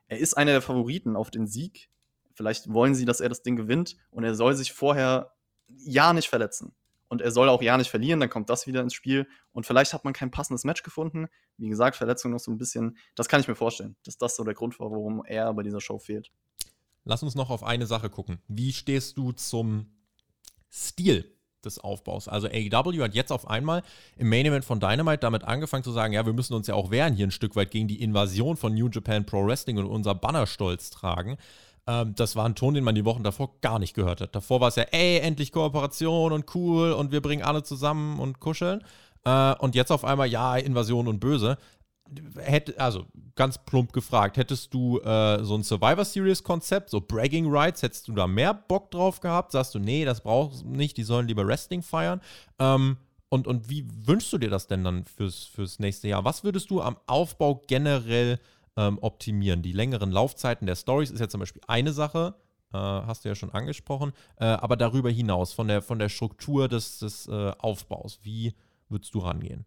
[0.09, 1.89] er ist einer der Favoriten auf den Sieg.
[2.35, 5.33] Vielleicht wollen sie, dass er das Ding gewinnt und er soll sich vorher
[5.69, 6.75] ja nicht verletzen.
[7.09, 9.29] Und er soll auch ja nicht verlieren, dann kommt das wieder ins Spiel.
[9.53, 11.27] Und vielleicht hat man kein passendes Match gefunden.
[11.57, 12.97] Wie gesagt, Verletzung noch so ein bisschen.
[13.15, 15.81] Das kann ich mir vorstellen, dass das so der Grund war, warum er bei dieser
[15.81, 16.31] Show fehlt.
[17.05, 18.41] Lass uns noch auf eine Sache gucken.
[18.49, 19.87] Wie stehst du zum
[20.71, 22.29] Stil des Aufbaus.
[22.29, 23.83] Also AEW hat jetzt auf einmal
[24.17, 26.91] im Main Event von Dynamite damit angefangen zu sagen, ja, wir müssen uns ja auch
[26.91, 30.15] wehren hier ein Stück weit gegen die Invasion von New Japan Pro Wrestling und unser
[30.15, 31.37] Bannerstolz tragen.
[31.87, 34.35] Ähm, das war ein Ton, den man die Wochen davor gar nicht gehört hat.
[34.35, 38.41] Davor war es ja, ey, endlich Kooperation und cool und wir bringen alle zusammen und
[38.41, 38.83] kuscheln.
[39.25, 41.59] Äh, und jetzt auf einmal, ja, Invasion und Böse
[42.37, 47.47] hätte, also ganz plump gefragt, hättest du äh, so ein Survivor Series Konzept, so Bragging
[47.49, 49.53] Rights, hättest du da mehr Bock drauf gehabt?
[49.53, 52.21] Sagst du, nee, das brauchst du nicht, die sollen lieber Wrestling feiern?
[52.59, 52.97] Ähm,
[53.29, 56.25] und, und wie wünschst du dir das denn dann fürs, fürs nächste Jahr?
[56.25, 58.39] Was würdest du am Aufbau generell
[58.77, 59.63] ähm, optimieren?
[59.63, 62.35] Die längeren Laufzeiten der Stories ist ja zum Beispiel eine Sache,
[62.73, 66.69] äh, hast du ja schon angesprochen, äh, aber darüber hinaus, von der, von der Struktur
[66.69, 68.55] des, des äh, Aufbaus, wie
[68.89, 69.65] würdest du rangehen?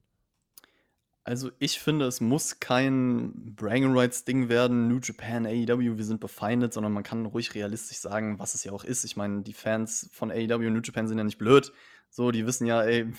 [1.30, 6.20] Also ich finde, es muss kein Bragging Rights Ding werden, New Japan, AEW, wir sind
[6.20, 9.04] befeindet, sondern man kann ruhig realistisch sagen, was es ja auch ist.
[9.04, 11.72] Ich meine, die Fans von AEW und New Japan sind ja nicht blöd.
[12.10, 13.12] So, die wissen ja, ey,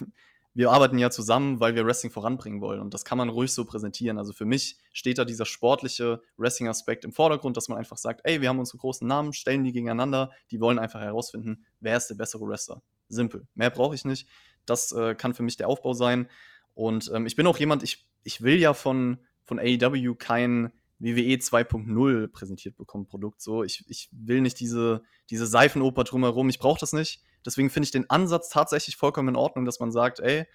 [0.53, 2.81] wir arbeiten ja zusammen, weil wir Wrestling voranbringen wollen.
[2.81, 4.19] Und das kann man ruhig so präsentieren.
[4.19, 8.41] Also für mich steht da dieser sportliche Wrestling-Aspekt im Vordergrund, dass man einfach sagt, ey,
[8.41, 12.17] wir haben unsere großen Namen, stellen die gegeneinander, die wollen einfach herausfinden, wer ist der
[12.17, 12.83] bessere Wrestler.
[13.09, 13.47] Simpel.
[13.55, 14.29] Mehr brauche ich nicht.
[14.67, 16.29] Das äh, kann für mich der Aufbau sein.
[16.75, 21.37] Und ähm, ich bin auch jemand, ich, ich will ja von, von AEW kein WWE
[21.37, 23.41] 2.0 präsentiert bekommen, Produkt.
[23.41, 27.23] So, ich, ich will nicht diese, diese Seifenoper drumherum, ich brauche das nicht.
[27.45, 30.47] Deswegen finde ich den Ansatz tatsächlich vollkommen in Ordnung, dass man sagt, ey,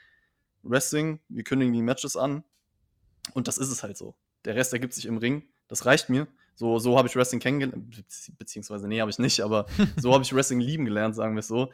[0.64, 2.44] Wrestling, wir kündigen die Matches an.
[3.34, 4.16] Und das ist es halt so.
[4.46, 5.44] Der Rest ergibt sich im Ring.
[5.68, 6.28] Das reicht mir.
[6.56, 8.06] So, so habe ich Wrestling kennengelernt,
[8.38, 9.66] beziehungsweise nee, habe ich nicht, aber
[9.98, 11.72] so habe ich Wrestling lieben gelernt, sagen wir es so.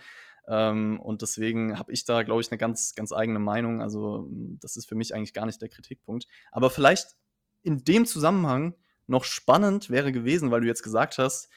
[0.47, 3.81] Ähm, und deswegen habe ich da, glaube ich, eine ganz, ganz eigene Meinung.
[3.81, 4.27] Also,
[4.59, 6.27] das ist für mich eigentlich gar nicht der Kritikpunkt.
[6.51, 7.15] Aber vielleicht
[7.61, 8.73] in dem Zusammenhang
[9.05, 11.49] noch spannend wäre gewesen, weil du jetzt gesagt hast,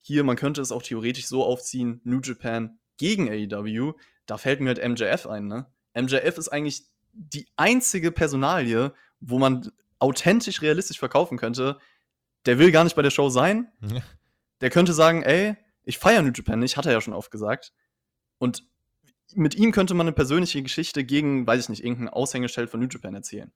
[0.00, 3.94] hier, man könnte es auch theoretisch so aufziehen, New Japan gegen AEW.
[4.26, 5.66] Da fällt mir halt MJF ein, ne?
[5.94, 11.78] MJF ist eigentlich die einzige Personalie, wo man authentisch realistisch verkaufen könnte.
[12.44, 13.72] Der will gar nicht bei der Show sein.
[14.60, 17.72] Der könnte sagen, ey, ich feiere New Japan nicht, hat er ja schon oft gesagt.
[18.38, 18.64] Und
[19.34, 22.88] mit ihm könnte man eine persönliche Geschichte gegen, weiß ich nicht, irgendein Aushängeschild von New
[22.88, 23.52] Japan erzählen.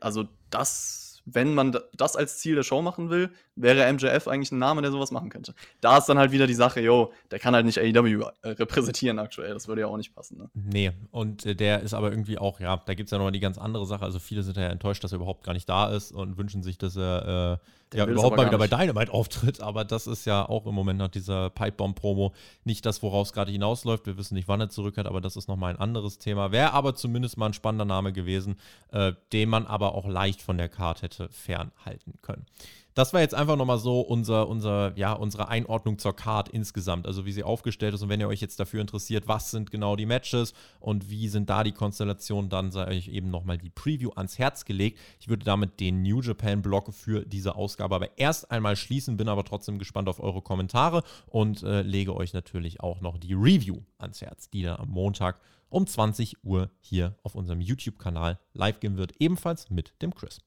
[0.00, 4.58] Also das wenn man das als Ziel der Show machen will, wäre MJF eigentlich ein
[4.58, 5.54] Name, der sowas machen könnte.
[5.80, 9.18] Da ist dann halt wieder die Sache, yo, der kann halt nicht AEW äh, repräsentieren
[9.18, 9.54] aktuell.
[9.54, 10.38] Das würde ja auch nicht passen.
[10.38, 10.50] Ne?
[10.54, 13.40] Nee, und äh, der ist aber irgendwie auch, ja, da gibt es ja nochmal die
[13.40, 14.04] ganz andere Sache.
[14.04, 16.78] Also viele sind ja enttäuscht, dass er überhaupt gar nicht da ist und wünschen sich,
[16.78, 19.60] dass er äh, ja, überhaupt mal wieder bei Dynamite auftritt.
[19.60, 22.32] Aber das ist ja auch im Moment nach dieser Pipebomb-Promo
[22.64, 24.06] nicht das, woraus es gerade hinausläuft.
[24.06, 26.52] Wir wissen nicht, wann er zurückkehrt, aber das ist nochmal ein anderes Thema.
[26.52, 28.56] Wäre aber zumindest mal ein spannender Name gewesen,
[28.92, 32.46] äh, den man aber auch leicht von der Karte hätte fernhalten können.
[32.94, 37.24] Das war jetzt einfach nochmal so unser, unser, ja, unsere Einordnung zur Card insgesamt, also
[37.24, 38.02] wie sie aufgestellt ist.
[38.02, 41.48] Und wenn ihr euch jetzt dafür interessiert, was sind genau die Matches und wie sind
[41.48, 44.98] da die Konstellationen, dann sei euch eben nochmal die Preview ans Herz gelegt.
[45.20, 49.44] Ich würde damit den New Japan-Block für diese Ausgabe aber erst einmal schließen, bin aber
[49.44, 54.20] trotzdem gespannt auf eure Kommentare und äh, lege euch natürlich auch noch die Review ans
[54.20, 59.14] Herz, die dann am Montag um 20 Uhr hier auf unserem YouTube-Kanal live gehen wird,
[59.20, 60.40] ebenfalls mit dem Chris.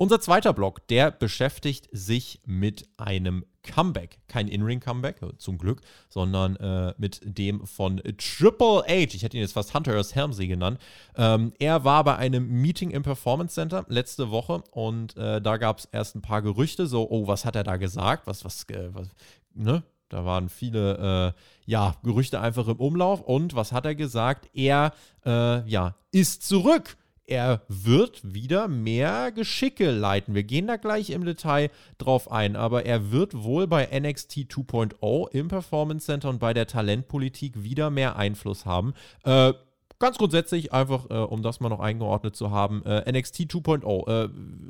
[0.00, 4.20] Unser zweiter Block, der beschäftigt sich mit einem Comeback.
[4.28, 9.14] Kein In-Ring-Comeback, äh, zum Glück, sondern äh, mit dem von Triple H.
[9.14, 10.14] Ich hätte ihn jetzt fast Hunter S.
[10.14, 10.78] Helmsey genannt.
[11.16, 15.80] Ähm, er war bei einem Meeting im Performance Center letzte Woche und äh, da gab
[15.80, 18.28] es erst ein paar Gerüchte, so, oh, was hat er da gesagt?
[18.28, 19.08] Was, was, äh, was,
[19.52, 19.82] ne?
[20.10, 23.20] Da waren viele, äh, ja, Gerüchte einfach im Umlauf.
[23.20, 24.48] Und was hat er gesagt?
[24.54, 24.92] Er,
[25.26, 26.96] äh, ja, ist zurück
[27.28, 30.34] er wird wieder mehr Geschicke leiten.
[30.34, 35.30] Wir gehen da gleich im Detail drauf ein, aber er wird wohl bei NXT 2.0
[35.32, 38.94] im Performance Center und bei der Talentpolitik wieder mehr Einfluss haben.
[39.24, 39.52] Äh,
[39.98, 44.28] ganz grundsätzlich, einfach äh, um das mal noch eingeordnet zu haben, äh, NXT 2.0, äh,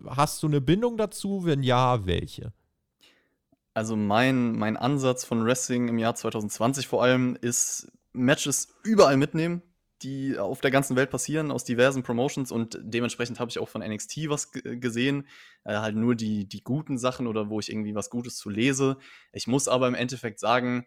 [0.08, 1.44] hast du eine Bindung dazu?
[1.44, 2.52] Wenn ja, welche?
[3.72, 9.62] Also mein, mein Ansatz von Wrestling im Jahr 2020 vor allem ist Matches überall mitnehmen,
[10.02, 13.82] die auf der ganzen Welt passieren, aus diversen Promotions und dementsprechend habe ich auch von
[13.82, 15.26] NXT was gesehen,
[15.64, 18.98] äh, halt nur die, die guten Sachen oder wo ich irgendwie was Gutes zu lese.
[19.32, 20.86] Ich muss aber im Endeffekt sagen,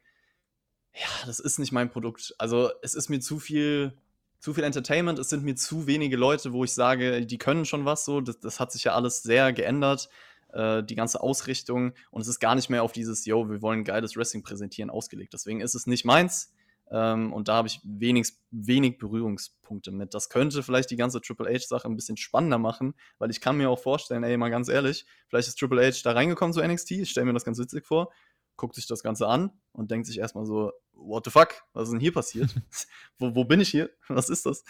[0.93, 2.34] ja, das ist nicht mein Produkt.
[2.38, 3.97] Also es ist mir zu viel,
[4.39, 7.86] zu viel Entertainment, es sind mir zu wenige Leute, wo ich sage, die können schon
[7.86, 8.21] was so.
[8.21, 10.10] Das, das hat sich ja alles sehr geändert,
[10.54, 13.84] äh, die ganze Ausrichtung und es ist gar nicht mehr auf dieses, yo, wir wollen
[13.84, 15.34] geiles Wrestling präsentieren ausgelegt.
[15.34, 16.54] Deswegen ist es nicht meins.
[16.91, 20.13] Ähm, und da habe ich wenig, wenig Berührungspunkte mit.
[20.13, 23.69] Das könnte vielleicht die ganze Triple H-Sache ein bisschen spannender machen, weil ich kann mir
[23.69, 27.10] auch vorstellen, ey, mal ganz ehrlich, vielleicht ist Triple H da reingekommen zu NXT, ich
[27.10, 28.12] stelle mir das ganz witzig vor,
[28.58, 31.91] guckt sich das Ganze an und denkt sich erstmal so, what the fuck, was ist
[31.93, 32.54] denn hier passiert?
[33.17, 33.89] wo, wo bin ich hier?
[34.10, 34.65] Was ist das?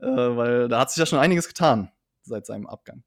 [0.00, 3.04] Äh, weil da hat sich ja schon einiges getan seit seinem Abgang.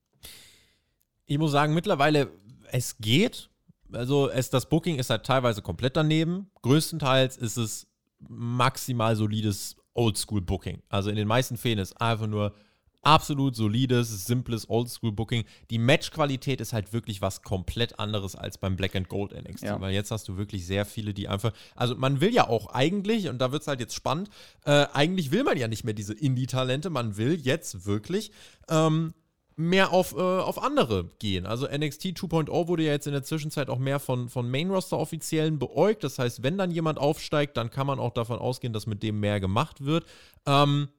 [1.26, 2.32] Ich muss sagen, mittlerweile,
[2.72, 3.50] es geht.
[3.92, 6.50] Also es, das Booking ist halt teilweise komplett daneben.
[6.62, 7.88] Größtenteils ist es
[8.30, 10.82] maximal solides Oldschool-Booking.
[10.90, 12.54] Also in den meisten Fällen ist einfach nur
[13.04, 15.44] absolut solides, simples Oldschool-Booking.
[15.70, 19.82] Die Matchqualität ist halt wirklich was komplett anderes als beim Black and Gold NXT, ja.
[19.82, 23.28] weil jetzt hast du wirklich sehr viele, die einfach, also man will ja auch eigentlich,
[23.28, 24.30] und da wird es halt jetzt spannend,
[24.66, 28.32] äh, eigentlich will man ja nicht mehr diese Indie-Talente, man will jetzt wirklich
[28.70, 29.14] ähm,
[29.56, 31.46] mehr auf, äh, auf andere gehen.
[31.46, 36.04] Also NXT 2.0 wurde ja jetzt in der Zwischenzeit auch mehr von, von Main-Roster-Offiziellen beäugt.
[36.04, 39.20] Das heißt, wenn dann jemand aufsteigt, dann kann man auch davon ausgehen, dass mit dem
[39.20, 40.06] mehr gemacht wird.
[40.46, 40.90] Ähm,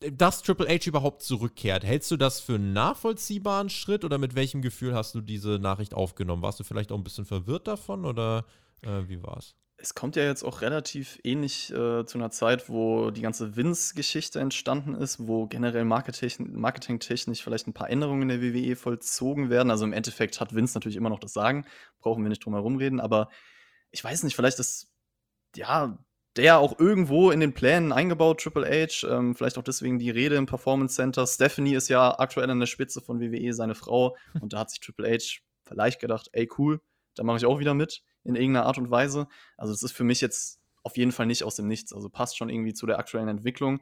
[0.00, 4.60] dass Triple H überhaupt zurückkehrt, hältst du das für einen nachvollziehbaren Schritt oder mit welchem
[4.60, 6.42] Gefühl hast du diese Nachricht aufgenommen?
[6.42, 8.44] Warst du vielleicht auch ein bisschen verwirrt davon oder
[8.82, 9.54] äh, wie war's?
[9.78, 14.40] Es kommt ja jetzt auch relativ ähnlich äh, zu einer Zeit, wo die ganze Vince-Geschichte
[14.40, 19.70] entstanden ist, wo generell Marketing, marketingtechnisch vielleicht ein paar Änderungen in der WWE vollzogen werden.
[19.70, 21.66] Also im Endeffekt hat Vince natürlich immer noch das Sagen,
[21.98, 23.28] brauchen wir nicht drum herum reden, aber
[23.90, 24.90] ich weiß nicht, vielleicht ist
[25.54, 25.98] ja
[26.36, 30.36] der auch irgendwo in den Plänen eingebaut, Triple H, ähm, vielleicht auch deswegen die Rede
[30.36, 31.26] im Performance Center.
[31.26, 34.80] Stephanie ist ja aktuell an der Spitze von WWE, seine Frau, und da hat sich
[34.80, 36.80] Triple H vielleicht gedacht, ey cool,
[37.14, 39.28] da mache ich auch wieder mit in irgendeiner Art und Weise.
[39.56, 41.92] Also das ist für mich jetzt auf jeden Fall nicht aus dem Nichts.
[41.92, 43.80] Also passt schon irgendwie zu der aktuellen Entwicklung.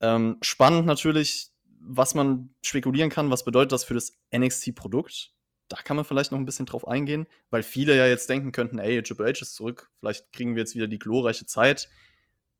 [0.00, 5.32] Ähm, spannend natürlich, was man spekulieren kann, was bedeutet das für das NXT-Produkt.
[5.68, 8.78] Da kann man vielleicht noch ein bisschen drauf eingehen, weil viele ja jetzt denken könnten,
[8.78, 11.88] ey, Triple H ist zurück, vielleicht kriegen wir jetzt wieder die glorreiche Zeit.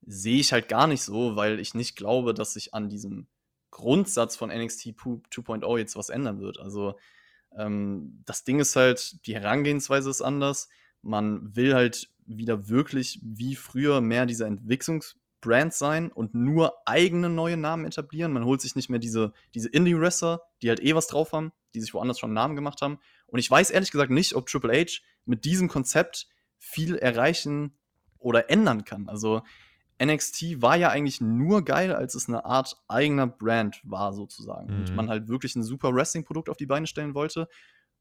[0.02, 3.26] Sehe ich halt gar nicht so, weil ich nicht glaube, dass sich an diesem
[3.70, 6.58] Grundsatz von NXT 2.0 jetzt was ändern wird.
[6.58, 6.96] Also
[7.56, 10.68] ähm, das Ding ist halt, die Herangehensweise ist anders.
[11.02, 17.56] Man will halt wieder wirklich wie früher mehr dieser Entwicklungsbrand sein und nur eigene neue
[17.56, 18.32] Namen etablieren.
[18.32, 21.80] Man holt sich nicht mehr diese, diese Indie-Wrestler, die halt eh was drauf haben, die
[21.80, 22.98] sich woanders schon einen Namen gemacht haben.
[23.26, 27.76] Und ich weiß ehrlich gesagt nicht, ob Triple H mit diesem Konzept viel erreichen
[28.18, 29.08] oder ändern kann.
[29.08, 29.42] Also
[30.02, 34.72] NXT war ja eigentlich nur geil, als es eine Art eigener Brand war, sozusagen.
[34.72, 34.80] Mhm.
[34.80, 37.48] Und man halt wirklich ein super Wrestling-Produkt auf die Beine stellen wollte.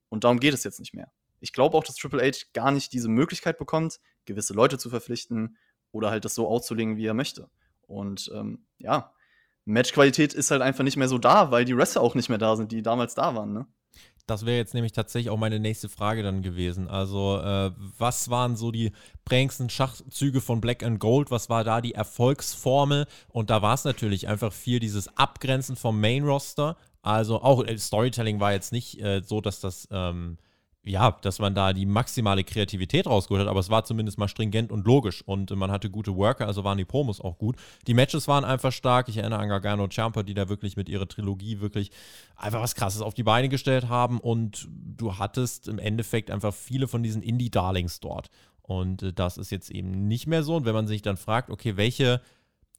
[0.10, 1.12] Und darum geht es jetzt nicht mehr.
[1.39, 5.58] Ich glaube auch, dass Triple H gar nicht diese Möglichkeit bekommt, gewisse Leute zu verpflichten
[5.91, 7.50] oder halt das so auszulegen, wie er möchte.
[7.88, 9.13] Und ähm, ja,
[9.65, 12.56] Matchqualität ist halt einfach nicht mehr so da, weil die Wrestler auch nicht mehr da
[12.56, 13.67] sind, die damals da waren, ne?
[14.28, 16.89] Das wäre jetzt nämlich tatsächlich auch meine nächste Frage dann gewesen.
[16.89, 18.91] Also, äh, was waren so die
[19.23, 21.32] prägendsten Schachzüge von Black and Gold?
[21.32, 23.08] Was war da die Erfolgsformel?
[23.30, 26.76] Und da war es natürlich einfach viel dieses Abgrenzen vom Main Roster.
[27.02, 30.38] Also auch äh, Storytelling war jetzt nicht äh, so, dass das ähm,
[30.88, 34.71] ja, dass man da die maximale Kreativität rausgeholt hat, aber es war zumindest mal stringent
[34.71, 37.58] und logisch und man hatte gute Worker, also waren die Promos auch gut.
[37.88, 39.10] Die Matches waren einfach stark.
[39.10, 41.91] Ich erinnere an Gargano Ciampa, die da wirklich mit ihrer Trilogie wirklich
[42.36, 46.88] einfach was Krasses auf die Beine gestellt haben und du hattest im Endeffekt einfach viele
[46.88, 48.30] von diesen Indie-Darlings dort.
[48.67, 50.56] Und äh, das ist jetzt eben nicht mehr so.
[50.56, 52.21] Und wenn man sich dann fragt, okay, welche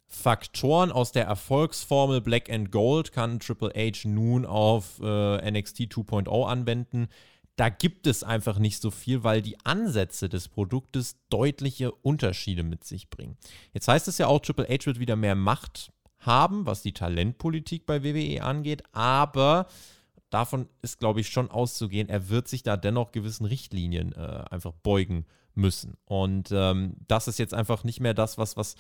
[0.07, 6.47] Faktoren aus der Erfolgsformel Black and Gold kann Triple H nun auf äh, NXT 2.0
[6.47, 7.09] anwenden?
[7.59, 12.85] Da gibt es einfach nicht so viel, weil die Ansätze des Produktes deutliche Unterschiede mit
[12.85, 13.37] sich bringen.
[13.73, 17.85] Jetzt heißt es ja auch, Triple H wird wieder mehr Macht haben, was die Talentpolitik
[17.85, 19.67] bei WWE angeht, aber
[20.31, 24.73] davon ist, glaube ich, schon auszugehen, er wird sich da dennoch gewissen Richtlinien äh, einfach
[24.73, 25.97] beugen müssen.
[26.05, 28.77] Und ähm, das ist jetzt einfach nicht mehr das, was, was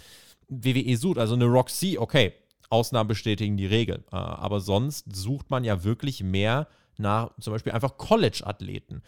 [0.49, 1.19] WWE sucht.
[1.19, 2.33] Also eine Roxy, okay,
[2.71, 4.05] Ausnahmen bestätigen die Regel.
[4.12, 9.03] Äh, aber sonst sucht man ja wirklich mehr nach zum Beispiel einfach College-Athleten.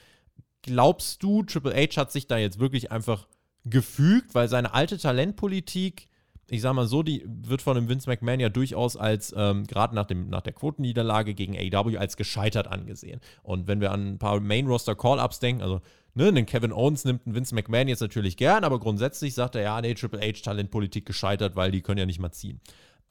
[0.62, 3.26] Glaubst du, Triple H hat sich da jetzt wirklich einfach
[3.64, 6.08] gefügt, weil seine alte Talentpolitik,
[6.48, 9.94] ich sag mal so, die wird von dem Vince McMahon ja durchaus als, ähm, gerade
[9.94, 13.20] nach, nach der Quotenniederlage gegen AEW, als gescheitert angesehen.
[13.42, 15.80] Und wenn wir an ein paar Main-Roster-Call-Ups denken, also
[16.14, 19.62] ne, den Kevin Owens nimmt ein Vince McMahon jetzt natürlich gern, aber grundsätzlich sagt er,
[19.62, 22.60] ja, nee, Triple H Talentpolitik gescheitert, weil die können ja nicht mal ziehen.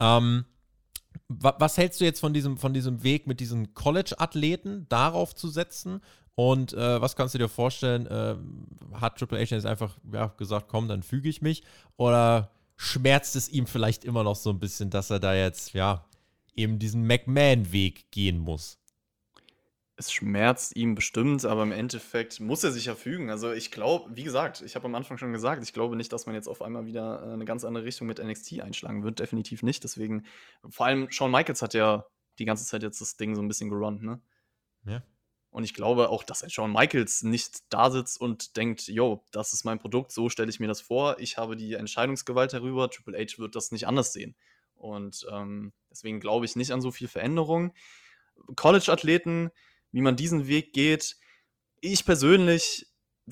[0.00, 0.44] Ähm,
[1.28, 6.00] was hältst du jetzt von diesem, von diesem Weg mit diesen College-Athleten darauf zu setzen?
[6.34, 8.06] Und äh, was kannst du dir vorstellen?
[8.06, 8.36] Äh,
[8.98, 11.62] hat Triple H jetzt einfach ja, gesagt, komm, dann füge ich mich?
[11.96, 16.04] Oder schmerzt es ihm vielleicht immer noch so ein bisschen, dass er da jetzt, ja,
[16.56, 18.79] eben diesen McMahon-Weg gehen muss?
[20.00, 23.28] Es schmerzt ihm bestimmt, aber im Endeffekt muss er sich ja fügen.
[23.28, 26.24] Also ich glaube, wie gesagt, ich habe am Anfang schon gesagt, ich glaube nicht, dass
[26.24, 29.18] man jetzt auf einmal wieder äh, eine ganz andere Richtung mit NXT einschlagen wird.
[29.18, 29.84] Definitiv nicht.
[29.84, 30.24] Deswegen,
[30.70, 32.06] vor allem Shawn Michaels hat ja
[32.38, 34.22] die ganze Zeit jetzt das Ding so ein bisschen gerannt, ne?
[34.86, 35.02] Ja.
[35.50, 39.52] Und ich glaube auch, dass ein Shawn Michaels nicht da sitzt und denkt, yo, das
[39.52, 43.18] ist mein Produkt, so stelle ich mir das vor, ich habe die Entscheidungsgewalt darüber, Triple
[43.18, 44.34] H wird das nicht anders sehen.
[44.76, 47.74] Und ähm, deswegen glaube ich nicht an so viel Veränderung.
[48.56, 49.50] College-Athleten,
[49.92, 51.16] wie man diesen Weg geht.
[51.80, 52.86] Ich persönlich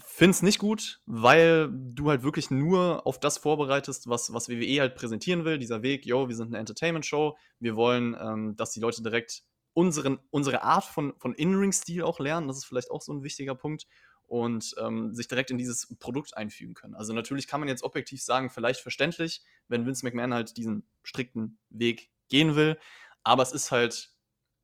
[0.04, 4.80] finde es nicht gut, weil du halt wirklich nur auf das vorbereitest, was, was WWE
[4.80, 5.58] halt präsentieren will.
[5.58, 9.42] Dieser Weg, yo, wir sind eine Entertainment-Show, wir wollen, ähm, dass die Leute direkt
[9.72, 12.48] unseren, unsere Art von, von In-Ring-Stil auch lernen.
[12.48, 13.86] Das ist vielleicht auch so ein wichtiger Punkt.
[14.26, 16.94] Und ähm, sich direkt in dieses Produkt einfügen können.
[16.94, 21.58] Also natürlich kann man jetzt objektiv sagen, vielleicht verständlich, wenn Vince McMahon halt diesen strikten
[21.70, 22.78] Weg gehen will.
[23.22, 24.12] Aber es ist halt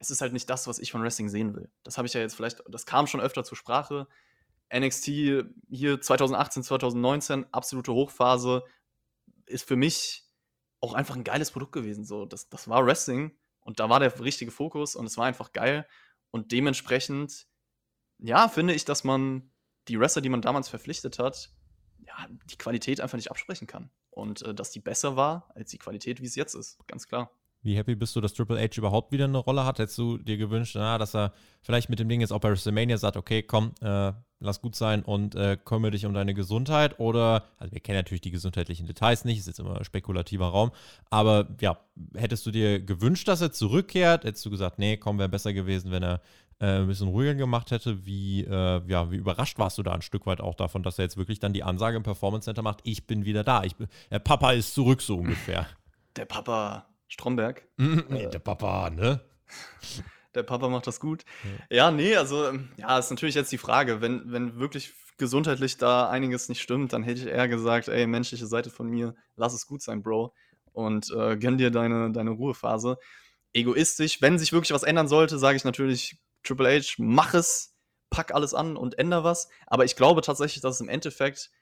[0.05, 1.71] es ist halt nicht das, was ich von Wrestling sehen will.
[1.83, 4.07] Das habe ich ja jetzt vielleicht, das kam schon öfter zur Sprache.
[4.73, 5.07] NXT
[5.71, 8.65] hier 2018, 2019, absolute Hochphase,
[9.47, 10.29] ist für mich
[10.81, 12.05] auch einfach ein geiles Produkt gewesen.
[12.05, 15.53] So, das, das war Wrestling und da war der richtige Fokus und es war einfach
[15.53, 15.87] geil.
[16.31, 17.47] Und dementsprechend,
[18.19, 19.51] ja, finde ich, dass man
[19.89, 21.51] die Wrestler, die man damals verpflichtet hat,
[21.99, 23.91] ja, die Qualität einfach nicht absprechen kann.
[24.11, 27.31] Und äh, dass die besser war als die Qualität, wie es jetzt ist, ganz klar.
[27.65, 29.79] Wie happy bist du, dass Triple H überhaupt wieder eine Rolle hat?
[29.79, 32.99] Hättest du dir gewünscht, na, dass er vielleicht mit dem Ding jetzt auch bei WrestleMania
[32.99, 37.01] sagt, okay, komm, äh, lass gut sein und äh, kümmere dich um deine Gesundheit?
[37.01, 40.73] Oder, also wir kennen natürlich die gesundheitlichen Details nicht, ist jetzt immer spekulativer Raum,
[41.09, 41.79] aber ja,
[42.15, 44.25] hättest du dir gewünscht, dass er zurückkehrt?
[44.25, 46.21] Hättest du gesagt, nee, komm, wäre besser gewesen, wenn er
[46.61, 48.05] äh, ein bisschen ruhiger gemacht hätte?
[48.05, 51.07] Wie, äh, ja, wie überrascht warst du da ein Stück weit auch davon, dass er
[51.07, 53.89] jetzt wirklich dann die Ansage im Performance Center macht, ich bin wieder da, ich bin,
[54.11, 55.67] der Papa ist zurück, so ungefähr.
[56.17, 57.67] Der Papa Stromberg.
[57.77, 59.21] nee, äh, der Papa, ne?
[60.35, 61.25] Der Papa macht das gut.
[61.71, 61.93] Ja.
[61.93, 66.49] nee, also, ähm, ja, ist natürlich jetzt die Frage, wenn, wenn wirklich gesundheitlich da einiges
[66.49, 69.81] nicht stimmt, dann hätte ich eher gesagt, ey, menschliche Seite von mir, lass es gut
[69.81, 70.35] sein, Bro.
[70.73, 72.99] Und äh, gönn dir deine, deine Ruhephase.
[73.53, 77.77] Egoistisch, wenn sich wirklich was ändern sollte, sage ich natürlich, Triple H, mach es,
[78.11, 79.49] pack alles an und änder was.
[79.69, 81.53] Aber ich glaube tatsächlich, dass es im Endeffekt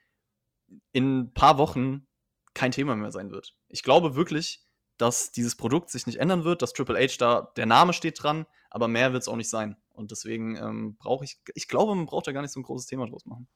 [0.93, 2.07] in ein paar Wochen
[2.55, 3.53] kein Thema mehr sein wird.
[3.67, 4.62] Ich glaube wirklich,
[5.03, 8.45] dass dieses Produkt sich nicht ändern wird, dass Triple H da, der Name steht dran,
[8.69, 9.75] aber mehr wird es auch nicht sein.
[9.91, 12.87] Und deswegen ähm, brauche ich, ich glaube, man braucht da gar nicht so ein großes
[12.87, 13.47] Thema draus machen.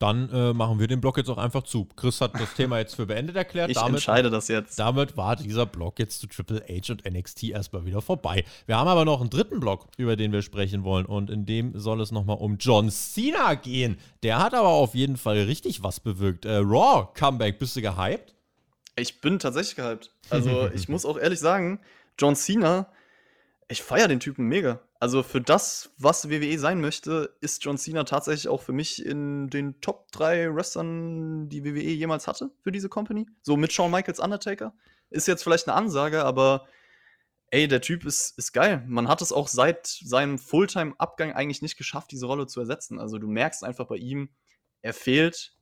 [0.00, 1.86] Dann äh, machen wir den Block jetzt auch einfach zu.
[1.96, 3.70] Chris hat das Thema jetzt für beendet erklärt.
[3.76, 4.78] Ich damit, entscheide das jetzt.
[4.78, 8.44] Damit war dieser Block jetzt zu Triple H und NXT erstmal wieder vorbei.
[8.66, 11.06] Wir haben aber noch einen dritten Block, über den wir sprechen wollen.
[11.06, 13.98] Und in dem soll es nochmal um John Cena gehen.
[14.24, 16.44] Der hat aber auf jeden Fall richtig was bewirkt.
[16.44, 18.35] Äh, Raw Comeback, bist du gehypt?
[18.96, 20.10] Ich bin tatsächlich gehypt.
[20.30, 21.80] Also, ich muss auch ehrlich sagen,
[22.18, 22.90] John Cena,
[23.68, 24.80] ich feiere den Typen mega.
[24.98, 29.48] Also, für das, was WWE sein möchte, ist John Cena tatsächlich auch für mich in
[29.48, 33.26] den Top 3 Wrestlern, die WWE jemals hatte für diese Company.
[33.42, 34.72] So mit Shawn Michaels Undertaker.
[35.10, 36.66] Ist jetzt vielleicht eine Ansage, aber
[37.50, 38.82] ey, der Typ ist, ist geil.
[38.86, 42.98] Man hat es auch seit seinem Fulltime-Abgang eigentlich nicht geschafft, diese Rolle zu ersetzen.
[42.98, 44.30] Also, du merkst einfach bei ihm,
[44.80, 45.55] er fehlt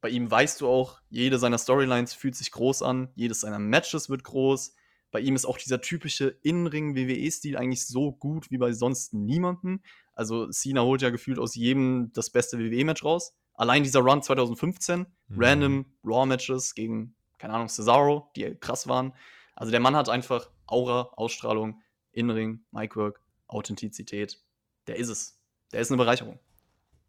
[0.00, 4.08] bei ihm weißt du auch, jede seiner Storylines fühlt sich groß an, jedes seiner Matches
[4.08, 4.74] wird groß.
[5.10, 9.80] Bei ihm ist auch dieser typische In-Ring-WWE-Stil eigentlich so gut wie bei sonst niemandem.
[10.14, 13.34] Also Cena holt ja gefühlt aus jedem das beste WWE-Match raus.
[13.54, 15.06] Allein dieser Run 2015, mhm.
[15.36, 19.12] random Raw-Matches gegen, keine Ahnung, Cesaro, die krass waren.
[19.54, 21.82] Also der Mann hat einfach Aura, Ausstrahlung,
[22.12, 24.40] In-Ring, Micwork, Authentizität.
[24.86, 25.38] Der ist es.
[25.72, 26.38] Der ist eine Bereicherung.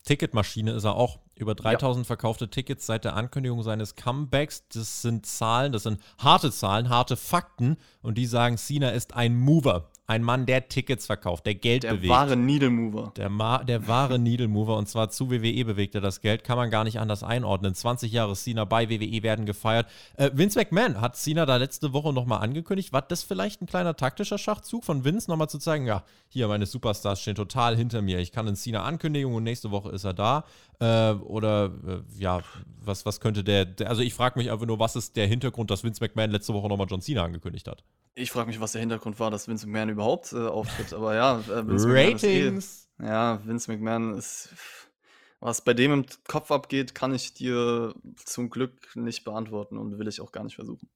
[0.04, 2.08] Ticketmaschine ist er auch Über 3000 ja.
[2.08, 4.68] verkaufte Tickets seit der Ankündigung seines Comebacks.
[4.70, 7.78] Das sind Zahlen, das sind harte Zahlen, harte Fakten.
[8.04, 9.90] Und die sagen, Cena ist ein Mover.
[10.12, 12.04] Ein Mann, der Tickets verkauft, der Geld der bewegt.
[12.04, 13.14] Der wahre Needle Mover.
[13.16, 14.76] Der, Ma der wahre Needle Mover.
[14.76, 16.44] Und zwar zu WWE bewegt er das Geld.
[16.44, 17.74] Kann man gar nicht anders einordnen.
[17.74, 19.88] 20 Jahre Cena bei WWE werden gefeiert.
[20.18, 22.92] Äh, Vince McMahon hat Cena da letzte Woche nochmal angekündigt.
[22.92, 26.66] War das vielleicht ein kleiner taktischer Schachzug von Vince, nochmal zu zeigen, ja, hier, meine
[26.66, 28.20] Superstars stehen total hinter mir.
[28.20, 30.44] Ich kann in Cena Ankündigung und nächste Woche ist er da.
[30.82, 32.42] Äh, oder äh, ja,
[32.84, 35.72] was, was könnte der, der also ich frage mich einfach nur, was ist der Hintergrund,
[35.72, 37.84] dass Vince McMahon letzte Woche nochmal John Cena angekündigt hat?
[38.14, 40.94] Ich frage mich, was der Hintergrund war, dass Vince McMahon überhaupt äh, auftritt.
[40.94, 42.90] Aber ja, äh, Vince Ratings.
[43.00, 44.50] Eh, ja, Vince McMahon ist.
[45.40, 47.96] Was bei dem im Kopf abgeht, kann ich dir
[48.26, 50.88] zum Glück nicht beantworten und will ich auch gar nicht versuchen.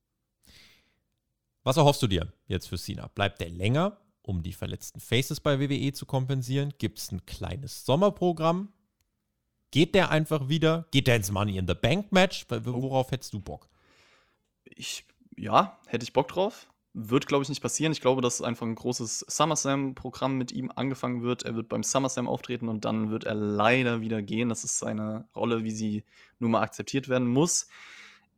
[1.64, 3.08] Was erhoffst du dir jetzt für Cena?
[3.08, 6.76] Bleibt der länger, um die verletzten Faces bei WWE zu kompensieren?
[6.78, 8.72] Gibt es ein kleines Sommerprogramm?
[9.72, 10.86] Geht der einfach wieder?
[10.92, 12.46] Geht der ins Money in the Bank Match?
[12.50, 13.68] Worauf hättest du Bock?
[14.64, 15.06] Ich,
[15.36, 16.68] ja, hätte ich Bock drauf.
[16.98, 17.92] Wird, glaube ich, nicht passieren.
[17.92, 21.44] Ich glaube, dass einfach ein großes SummerSlam-Programm mit ihm angefangen wird.
[21.44, 24.48] Er wird beim SummerSlam auftreten und dann wird er leider wieder gehen.
[24.48, 26.06] Das ist seine Rolle, wie sie
[26.40, 27.68] nun mal akzeptiert werden muss.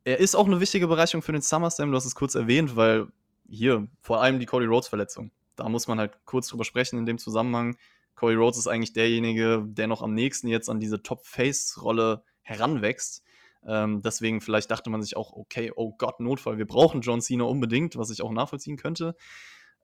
[0.05, 1.91] Er ist auch eine wichtige Bereicherung für den SummerSlam.
[1.91, 3.07] Du hast es kurz erwähnt, weil
[3.47, 5.29] hier vor allem die Cody Rhodes-Verletzung.
[5.55, 7.77] Da muss man halt kurz drüber sprechen in dem Zusammenhang.
[8.15, 13.23] Cody Rhodes ist eigentlich derjenige, der noch am nächsten jetzt an diese Top-Face-Rolle heranwächst.
[13.65, 17.45] Ähm, deswegen vielleicht dachte man sich auch, okay, oh Gott, Notfall, wir brauchen John Cena
[17.45, 19.15] unbedingt, was ich auch nachvollziehen könnte.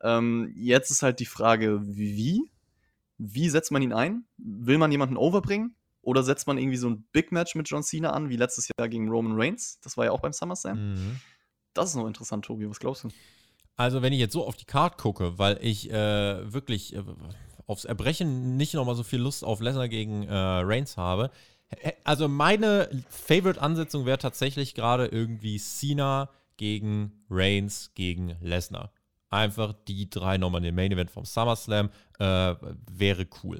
[0.01, 2.51] Ähm, jetzt ist halt die Frage, wie?
[3.17, 4.25] Wie setzt man ihn ein?
[4.37, 5.75] Will man jemanden overbringen?
[6.01, 8.89] Oder setzt man irgendwie so ein Big Match mit John Cena an, wie letztes Jahr
[8.89, 9.79] gegen Roman Reigns?
[9.81, 10.93] Das war ja auch beim SummerSlam.
[10.93, 11.19] Mhm.
[11.73, 12.69] Das ist noch interessant, Tobi.
[12.69, 13.09] Was glaubst du?
[13.77, 17.03] Also, wenn ich jetzt so auf die Card gucke, weil ich äh, wirklich äh,
[17.65, 21.31] aufs Erbrechen nicht nochmal so viel Lust auf Lesnar gegen äh, Reigns habe,
[22.03, 28.91] also meine Favorite-Ansetzung wäre tatsächlich gerade irgendwie Cena gegen Reigns gegen Lesnar.
[29.29, 31.89] Einfach die drei nochmal in den Main Event vom SummerSlam
[32.19, 32.55] äh,
[32.91, 33.59] wäre cool.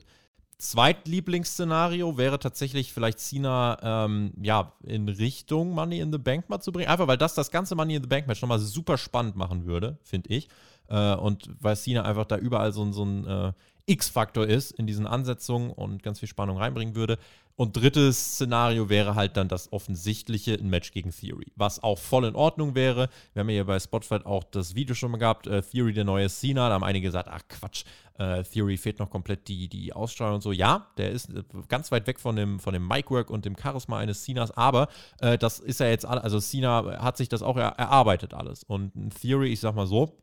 [0.60, 6.72] Zweitlieblingsszenario wäre tatsächlich vielleicht Cena ähm, ja, in Richtung Money in the Bank mal zu
[6.72, 6.90] bringen.
[6.90, 9.98] Einfach weil das das ganze Money in the Bank Match nochmal super spannend machen würde,
[10.04, 10.48] finde ich.
[10.88, 13.54] Äh, und weil Cena einfach da überall so, so ein äh,
[13.88, 17.18] X-Faktor ist in diesen Ansetzungen und ganz viel Spannung reinbringen würde.
[17.56, 22.26] Und drittes Szenario wäre halt dann das offensichtliche, ein Match gegen Theory, was auch voll
[22.26, 23.10] in Ordnung wäre.
[23.34, 26.04] Wir haben ja hier bei Spotify auch das Video schon mal gehabt, äh, Theory, der
[26.04, 27.84] neue Cena, da haben einige gesagt, ach Quatsch,
[28.18, 30.52] äh, Theory fehlt noch komplett die, die Ausstrahlung und so.
[30.52, 34.00] Ja, der ist äh, ganz weit weg von dem, von dem Micwork und dem Charisma
[34.00, 34.88] eines Cenas, aber
[35.20, 38.64] äh, das ist ja jetzt, also Cena hat sich das auch er erarbeitet alles.
[38.64, 38.92] Und
[39.22, 40.18] Theory, ich sag mal so,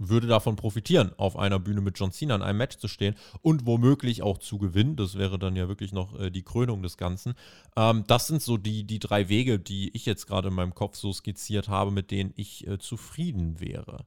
[0.00, 3.66] würde davon profitieren, auf einer Bühne mit John Cena in einem Match zu stehen und
[3.66, 4.96] womöglich auch zu gewinnen.
[4.96, 7.34] Das wäre dann ja wirklich noch äh, die Krönung des Ganzen.
[7.76, 10.96] Ähm, das sind so die, die drei Wege, die ich jetzt gerade in meinem Kopf
[10.96, 14.06] so skizziert habe, mit denen ich äh, zufrieden wäre.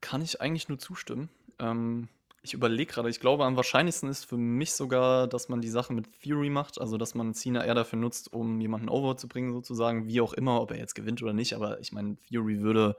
[0.00, 1.28] Kann ich eigentlich nur zustimmen.
[1.58, 2.08] Ähm,
[2.44, 5.92] ich überlege gerade, ich glaube, am wahrscheinlichsten ist für mich sogar, dass man die Sache
[5.92, 9.52] mit Fury macht, also dass man Cena eher dafür nutzt, um jemanden over zu bringen,
[9.52, 11.54] sozusagen, wie auch immer, ob er jetzt gewinnt oder nicht.
[11.54, 12.96] Aber ich meine, Fury würde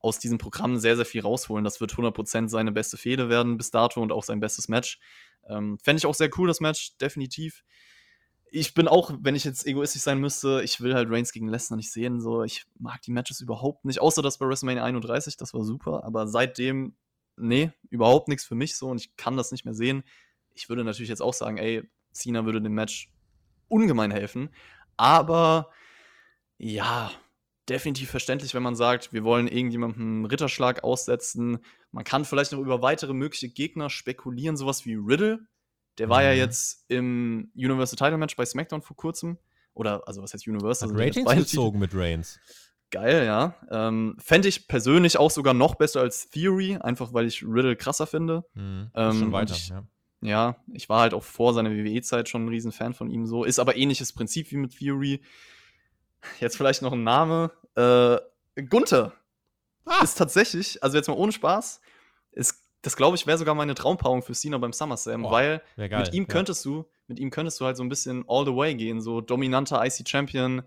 [0.00, 1.64] aus diesem Programm sehr, sehr viel rausholen.
[1.64, 4.98] Das wird 100% seine beste Fehde werden bis dato und auch sein bestes Match.
[5.46, 7.64] Ähm, Fände ich auch sehr cool, das Match, definitiv.
[8.50, 11.76] Ich bin auch, wenn ich jetzt egoistisch sein müsste, ich will halt Reigns gegen Lesnar
[11.76, 12.20] nicht sehen.
[12.20, 16.04] So, ich mag die Matches überhaupt nicht, außer das bei WrestleMania 31, das war super.
[16.04, 16.96] Aber seitdem,
[17.36, 20.02] nee, überhaupt nichts für mich so und ich kann das nicht mehr sehen.
[20.54, 23.12] Ich würde natürlich jetzt auch sagen, ey, Cena würde dem Match
[23.68, 24.50] ungemein helfen.
[24.96, 25.70] Aber
[26.58, 27.10] ja,
[27.70, 31.58] definitiv verständlich, wenn man sagt, wir wollen irgendjemandem einen Ritterschlag aussetzen.
[31.92, 35.46] Man kann vielleicht noch über weitere mögliche Gegner spekulieren, sowas wie Riddle.
[35.98, 36.24] Der war mhm.
[36.24, 39.38] ja jetzt im Universal Title Match bei SmackDown vor kurzem.
[39.72, 40.90] Oder, also was heißt Universal?
[40.90, 42.40] Hat Ratings gezogen mit Reigns.
[42.90, 43.54] Geil, ja.
[43.70, 48.06] Ähm, Fände ich persönlich auch sogar noch besser als Theory, einfach weil ich Riddle krasser
[48.06, 48.44] finde.
[48.54, 49.84] Mhm, ähm, schon weiter, ich, ja.
[50.22, 53.44] Ja, ich war halt auch vor seiner WWE-Zeit schon ein Riesenfan von ihm so.
[53.44, 55.22] Ist aber ähnliches Prinzip wie mit Theory.
[56.38, 57.50] Jetzt vielleicht noch ein Name.
[57.76, 58.18] Äh,
[58.62, 59.12] Gunther
[59.84, 60.02] ah.
[60.02, 61.80] ist tatsächlich, also jetzt mal ohne Spaß,
[62.32, 66.12] ist, das glaube ich, wäre sogar meine Traumpaarung für Cena beim SummerSlam, oh, weil mit
[66.12, 66.70] ihm könntest ja.
[66.70, 69.84] du, mit ihm könntest du halt so ein bisschen all the way gehen, so dominanter
[69.84, 70.62] IC Champion.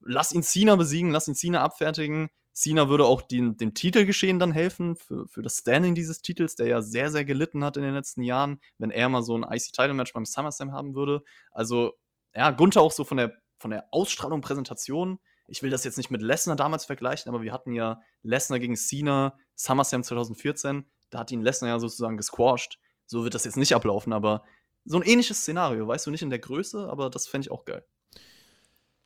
[0.00, 2.30] Lass ihn Cena besiegen, lass ihn Cena abfertigen.
[2.52, 6.66] Cena würde auch den, dem Titelgeschehen dann helfen, für, für das Standing dieses Titels, der
[6.66, 10.12] ja sehr, sehr gelitten hat in den letzten Jahren, wenn er mal so ein IC-Title-Match
[10.12, 11.22] beim SummerSlam haben würde.
[11.50, 11.94] Also,
[12.34, 15.18] ja, Gunther auch so von der von der Ausstrahlung, Präsentation.
[15.48, 18.76] Ich will das jetzt nicht mit Lesnar damals vergleichen, aber wir hatten ja Lesnar gegen
[18.76, 20.84] Cena, SummerSlam 2014.
[21.10, 22.78] Da hat ihn Lesnar ja sozusagen gesquashed.
[23.06, 24.42] So wird das jetzt nicht ablaufen, aber
[24.84, 27.64] so ein ähnliches Szenario, weißt du, nicht in der Größe, aber das fände ich auch
[27.64, 27.84] geil.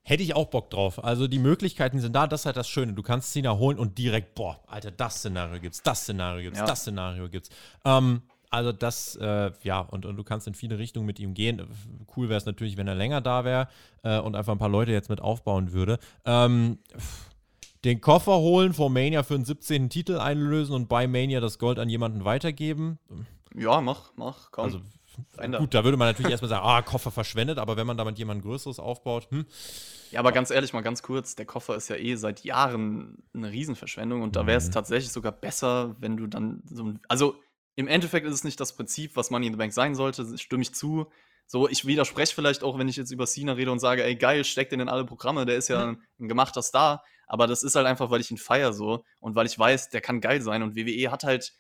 [0.02, 1.02] Hätte ich auch Bock drauf.
[1.02, 2.92] Also die Möglichkeiten sind da, das ist halt das Schöne.
[2.92, 6.64] Du kannst Cena holen und direkt, boah, Alter, das Szenario gibt's, das Szenario gibt's, ja.
[6.64, 7.50] das Szenario gibt's.
[7.84, 8.22] Ähm,
[8.57, 11.62] also das, äh, ja, und, und du kannst in viele Richtungen mit ihm gehen.
[12.16, 13.68] Cool wäre es natürlich, wenn er länger da wäre
[14.02, 15.98] äh, und einfach ein paar Leute jetzt mit aufbauen würde.
[16.24, 16.78] Ähm,
[17.84, 19.90] den Koffer holen, vor Mania für einen 17.
[19.90, 22.98] Titel einlösen und bei Mania das Gold an jemanden weitergeben.
[23.54, 24.64] Ja, mach, mach, komm.
[24.64, 24.80] Also
[25.59, 28.42] Gut, da würde man natürlich erstmal sagen, ah, Koffer verschwendet, aber wenn man damit jemand
[28.42, 29.46] Größeres aufbaut, hm.
[30.12, 33.50] Ja, aber ganz ehrlich, mal ganz kurz, der Koffer ist ja eh seit Jahren eine
[33.50, 34.72] Riesenverschwendung und da wäre es mhm.
[34.72, 37.00] tatsächlich sogar besser, wenn du dann so ein.
[37.09, 37.36] Also
[37.77, 40.62] im Endeffekt ist es nicht das Prinzip, was Money in the Bank sein sollte, stimme
[40.62, 41.07] ich zu.
[41.47, 44.45] So, ich widerspreche vielleicht auch, wenn ich jetzt über Cena rede und sage, ey, geil,
[44.45, 45.91] steckt den in alle Programme, der ist ja mhm.
[45.91, 47.05] ein, ein gemachter Star.
[47.29, 50.01] Aber das ist halt einfach, weil ich ihn feiere so und weil ich weiß, der
[50.01, 51.53] kann geil sein und WWE hat halt,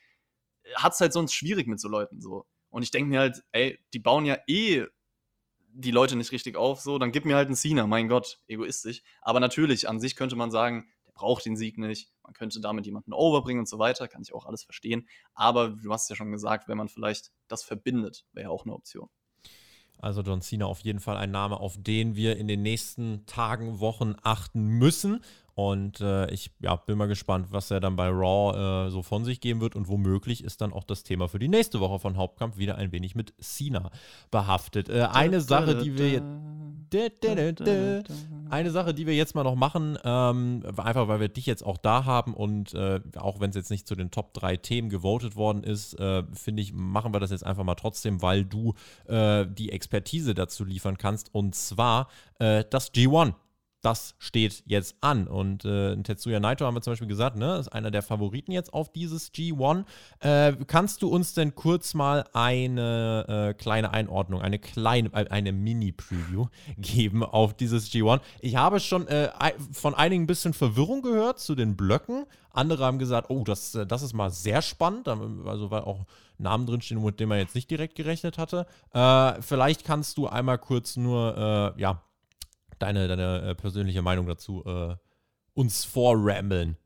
[0.74, 2.46] hat es halt sonst schwierig mit so Leuten so.
[2.70, 4.86] Und ich denke mir halt, ey, die bauen ja eh
[5.78, 9.02] die Leute nicht richtig auf, so, dann gib mir halt einen Cena, mein Gott, egoistisch.
[9.20, 13.12] Aber natürlich, an sich könnte man sagen, braucht den Sieg nicht, man könnte damit jemanden
[13.12, 15.08] overbringen und so weiter, kann ich auch alles verstehen.
[15.34, 18.74] Aber du hast ja schon gesagt, wenn man vielleicht das verbindet, wäre ja auch eine
[18.74, 19.08] Option.
[19.98, 23.80] Also John Cena auf jeden Fall ein Name, auf den wir in den nächsten Tagen,
[23.80, 25.24] Wochen achten müssen.
[25.56, 29.24] Und äh, ich ja, bin mal gespannt, was er dann bei Raw äh, so von
[29.24, 29.74] sich geben wird.
[29.74, 32.92] Und womöglich ist dann auch das Thema für die nächste Woche von Hauptkampf wieder ein
[32.92, 33.90] wenig mit Cena
[34.30, 34.90] behaftet.
[34.90, 36.26] Äh, eine Sache, die wir jetzt.
[38.50, 41.78] Eine Sache, die wir jetzt mal noch machen, ähm, einfach weil wir dich jetzt auch
[41.78, 45.36] da haben und äh, auch wenn es jetzt nicht zu den Top 3 Themen gewotet
[45.36, 48.74] worden ist, äh, finde ich, machen wir das jetzt einfach mal trotzdem, weil du
[49.06, 51.34] äh, die Expertise dazu liefern kannst.
[51.34, 53.32] Und zwar das G1
[53.86, 55.28] das steht jetzt an.
[55.28, 58.74] Und äh, Tetsuya Naito haben wir zum Beispiel gesagt, ne, ist einer der Favoriten jetzt
[58.74, 59.84] auf dieses G1.
[60.18, 65.52] Äh, kannst du uns denn kurz mal eine äh, kleine Einordnung, eine kleine, äh, eine
[65.52, 66.46] Mini-Preview
[66.78, 68.22] geben auf dieses G1?
[68.40, 69.30] Ich habe schon äh,
[69.70, 72.26] von einigen ein bisschen Verwirrung gehört zu den Blöcken.
[72.50, 75.06] Andere haben gesagt, oh, das, äh, das ist mal sehr spannend.
[75.06, 76.06] Also, weil auch
[76.38, 78.66] Namen drinstehen, mit denen man jetzt nicht direkt gerechnet hatte.
[79.40, 82.02] vielleicht kannst du einmal kurz nur, ja,
[82.78, 84.96] deine, deine äh, persönliche Meinung dazu äh,
[85.54, 86.76] uns vorrambeln.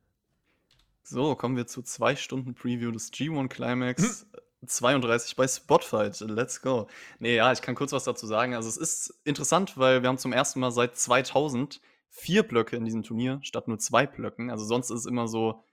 [1.02, 4.26] So, kommen wir zu zwei Stunden Preview des G1 Climax.
[4.32, 4.40] Hm.
[4.66, 6.20] 32 bei Spotfight.
[6.20, 6.86] Let's go.
[7.18, 8.54] Nee, ja, ich kann kurz was dazu sagen.
[8.54, 11.80] Also, es ist interessant, weil wir haben zum ersten Mal seit 2000
[12.10, 14.50] vier Blöcke in diesem Turnier statt nur zwei Blöcken.
[14.50, 15.64] Also, sonst ist es immer so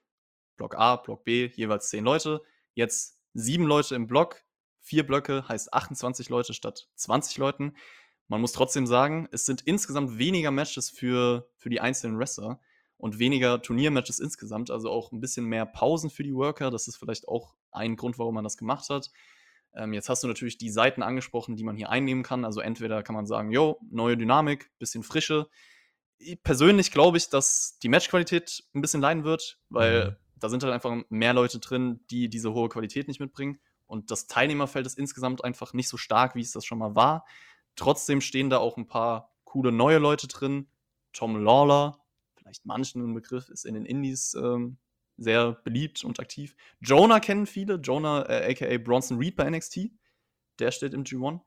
[0.55, 2.41] Block A, Block B, jeweils zehn Leute.
[2.74, 4.43] Jetzt sieben Leute im Block.
[4.80, 7.76] Vier Blöcke heißt 28 Leute statt 20 Leuten.
[8.28, 12.59] Man muss trotzdem sagen, es sind insgesamt weniger Matches für, für die einzelnen Wrestler
[12.97, 16.71] und weniger Turniermatches insgesamt, also auch ein bisschen mehr Pausen für die Worker.
[16.71, 19.11] Das ist vielleicht auch ein Grund, warum man das gemacht hat.
[19.75, 22.43] Ähm, jetzt hast du natürlich die Seiten angesprochen, die man hier einnehmen kann.
[22.43, 25.47] Also entweder kann man sagen, jo, neue Dynamik, bisschen Frische.
[26.43, 30.15] Persönlich glaube ich, dass die Matchqualität ein bisschen leiden wird, weil mhm.
[30.36, 33.59] da sind halt einfach mehr Leute drin, die diese hohe Qualität nicht mitbringen.
[33.86, 37.25] Und das Teilnehmerfeld ist insgesamt einfach nicht so stark, wie es das schon mal war.
[37.78, 40.67] Trotzdem stehen da auch ein paar coole neue Leute drin.
[41.13, 42.03] Tom Lawler,
[42.36, 44.78] vielleicht manchen ein Begriff, ist in den Indies ähm,
[45.15, 46.55] sehr beliebt und aktiv.
[46.82, 49.91] Jonah kennen viele, Jonah, äh, aka Bronson Reed bei NXT.
[50.59, 51.39] Der steht im G1.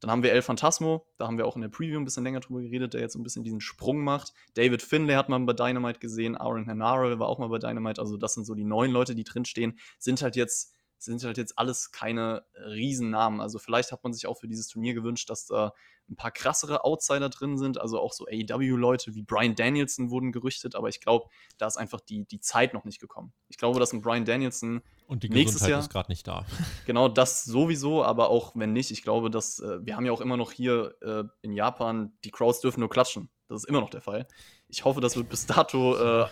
[0.00, 2.38] Dann haben wir El Phantasmo, da haben wir auch in der Preview ein bisschen länger
[2.38, 4.32] drüber geredet, der jetzt ein bisschen diesen Sprung macht.
[4.54, 8.16] David Finlay hat man bei Dynamite gesehen, Aaron Hanara war auch mal bei Dynamite, also
[8.16, 10.72] das sind so die neuen Leute, die drinstehen, sind halt jetzt
[11.04, 13.40] sind halt jetzt alles keine Riesennamen.
[13.40, 15.72] Also vielleicht hat man sich auch für dieses Turnier gewünscht, dass da
[16.10, 17.78] ein paar krassere Outsider drin sind.
[17.80, 21.28] Also auch so AEW-Leute wie Brian Danielson wurden gerüchtet, aber ich glaube,
[21.58, 23.32] da ist einfach die, die Zeit noch nicht gekommen.
[23.48, 26.46] Ich glaube, dass ein Brian Danielson und die nächstes Gesundheit Jahr, ist gerade nicht da.
[26.86, 30.20] Genau, das sowieso, aber auch wenn nicht, ich glaube, dass äh, wir haben ja auch
[30.20, 33.30] immer noch hier äh, in Japan, die Crowds dürfen nur klatschen.
[33.48, 34.26] Das ist immer noch der Fall.
[34.68, 36.26] Ich hoffe, das wird bis dato äh,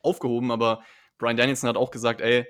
[0.00, 0.82] aufgehoben, aber
[1.18, 2.46] Brian Danielson hat auch gesagt, ey,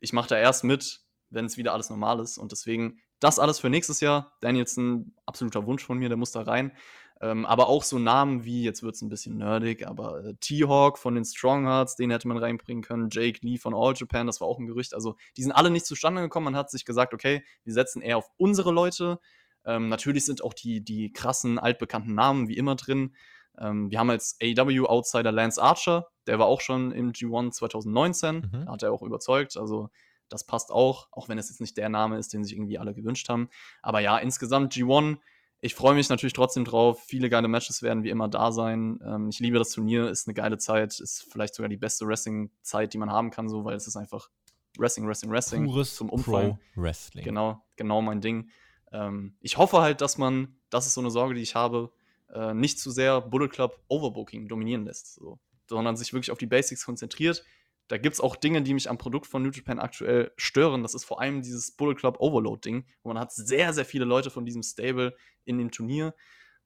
[0.00, 1.03] ich mache da erst mit,
[1.34, 2.38] wenn es wieder alles normal ist.
[2.38, 4.32] Und deswegen das alles für nächstes Jahr.
[4.40, 6.72] Danielson, absoluter Wunsch von mir, der muss da rein.
[7.20, 10.98] Ähm, aber auch so Namen wie, jetzt wird es ein bisschen nerdig, aber äh, T-Hawk
[10.98, 13.08] von den Stronghearts, den hätte man reinbringen können.
[13.10, 14.94] Jake Lee von All Japan, das war auch ein Gerücht.
[14.94, 16.44] Also, die sind alle nicht zustande gekommen.
[16.44, 19.20] Man hat sich gesagt, okay, wir setzen eher auf unsere Leute.
[19.64, 23.14] Ähm, natürlich sind auch die, die krassen, altbekannten Namen wie immer drin.
[23.58, 28.68] Ähm, wir haben als AEW-Outsider Lance Archer, der war auch schon im G1 2019, mhm.
[28.68, 29.56] hat er auch überzeugt.
[29.56, 29.88] Also,
[30.28, 32.94] das passt auch, auch wenn es jetzt nicht der Name ist, den sich irgendwie alle
[32.94, 33.48] gewünscht haben.
[33.82, 35.18] Aber ja, insgesamt G1,
[35.60, 37.02] ich freue mich natürlich trotzdem drauf.
[37.06, 39.00] Viele geile Matches werden wie immer da sein.
[39.04, 42.92] Ähm, ich liebe das Turnier, ist eine geile Zeit, ist vielleicht sogar die beste Wrestling-Zeit,
[42.92, 44.28] die man haben kann, so, weil es ist einfach
[44.76, 46.58] Wrestling, Wrestling, Wrestling Pures zum Umfallen.
[46.74, 47.24] Pro Wrestling.
[47.24, 48.50] Genau, genau mein Ding.
[48.92, 51.92] Ähm, ich hoffe halt, dass man, das ist so eine Sorge, die ich habe,
[52.32, 56.46] äh, nicht zu sehr Bullet Club Overbooking dominieren lässt, so, sondern sich wirklich auf die
[56.46, 57.44] Basics konzentriert.
[57.88, 60.82] Da gibt es auch Dinge, die mich am Produkt von New Japan aktuell stören.
[60.82, 64.30] Das ist vor allem dieses Bullet Club Overload-Ding, wo man hat sehr, sehr viele Leute
[64.30, 65.14] von diesem Stable
[65.44, 66.14] in dem Turnier.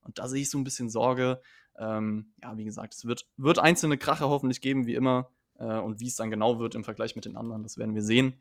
[0.00, 1.40] Und da sehe ich so ein bisschen Sorge.
[1.76, 5.32] Ähm, ja, wie gesagt, es wird, wird einzelne Kracher hoffentlich geben, wie immer.
[5.58, 8.02] Äh, und wie es dann genau wird im Vergleich mit den anderen, das werden wir
[8.02, 8.40] sehen.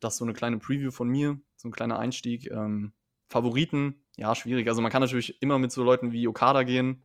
[0.00, 2.50] Das ist so eine kleine Preview von mir, so ein kleiner Einstieg.
[2.50, 2.92] Ähm,
[3.28, 4.68] Favoriten, ja, schwierig.
[4.68, 7.02] Also man kann natürlich immer mit so Leuten wie Okada gehen,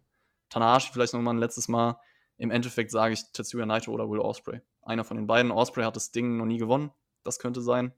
[0.50, 2.00] Tanahashi vielleicht nochmal ein letztes Mal.
[2.38, 4.62] Im Endeffekt sage ich Tetsuya Naito oder Will Osprey.
[4.82, 5.52] Einer von den beiden.
[5.52, 6.92] Osprey hat das Ding noch nie gewonnen.
[7.24, 7.94] Das könnte sein.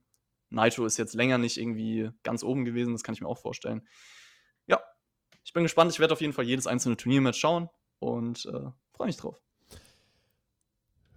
[0.50, 3.88] Naito ist jetzt länger nicht irgendwie ganz oben gewesen, das kann ich mir auch vorstellen.
[4.68, 4.82] Ja,
[5.44, 5.92] ich bin gespannt.
[5.92, 7.70] Ich werde auf jeden Fall jedes einzelne Turniermatch schauen
[8.00, 9.42] und äh, freue mich drauf.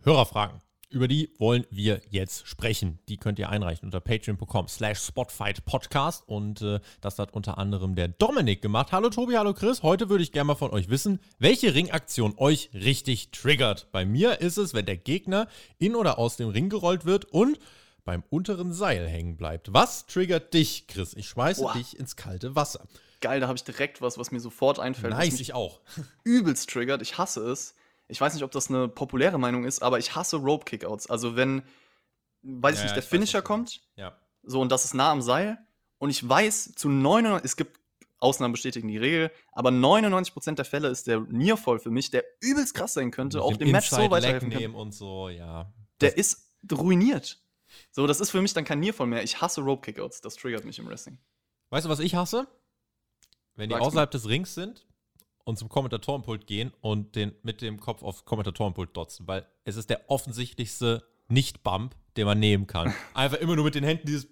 [0.02, 0.62] Hörerfragen.
[0.89, 3.01] Über die wollen wir jetzt sprechen.
[3.09, 8.07] Die könnt ihr einreichen unter patreon.com slash spotfightpodcast und äh, das hat unter anderem der
[8.07, 8.93] Dominik gemacht.
[8.93, 9.82] Hallo Tobi, hallo Chris.
[9.82, 13.89] Heute würde ich gerne mal von euch wissen, welche Ringaktion euch richtig triggert.
[13.91, 17.59] Bei mir ist es, wenn der Gegner in oder aus dem Ring gerollt wird und
[18.05, 19.72] beim unteren Seil hängen bleibt.
[19.72, 21.14] Was triggert dich, Chris?
[21.14, 21.72] Ich schmeiße Boah.
[21.72, 22.87] dich ins kalte Wasser.
[23.20, 25.14] Geil, da habe ich direkt was, was mir sofort einfällt.
[25.14, 25.80] Nice, ich auch.
[26.22, 27.03] Übelst triggert.
[27.03, 27.74] Ich hasse es
[28.09, 31.09] ich weiß nicht, ob das eine populäre Meinung ist, aber ich hasse Rope Kickouts.
[31.09, 31.62] Also wenn,
[32.42, 34.16] weiß ich ja, nicht, der ich Finisher kommt, ja.
[34.42, 35.59] so und das ist nah am Seil
[35.98, 37.80] und ich weiß zu 99, es gibt
[38.18, 42.74] Ausnahmen bestätigen die Regel, aber 99% der Fälle ist der Nearfall für mich, der übelst
[42.74, 44.74] krass sein könnte, auch dem Match so weiterhelfen kann.
[44.74, 45.72] und so, ja.
[46.00, 47.42] Der das ist ruiniert.
[47.90, 49.22] So, das ist für mich dann kein Nearfall mehr.
[49.22, 51.18] Ich hasse Rope Kickouts, das triggert mich im Wrestling.
[51.70, 52.46] Weißt du, was ich hasse?
[53.54, 54.18] Wenn Sag's die außerhalb mir.
[54.18, 54.86] des Rings sind
[55.47, 59.88] und zum Kommentatorenpult gehen und den mit dem Kopf aufs Kommentatorenpult dotzen, weil es ist
[59.88, 62.92] der offensichtlichste Nicht-Bump, den man nehmen kann.
[63.14, 64.26] Einfach immer nur mit den Händen dieses,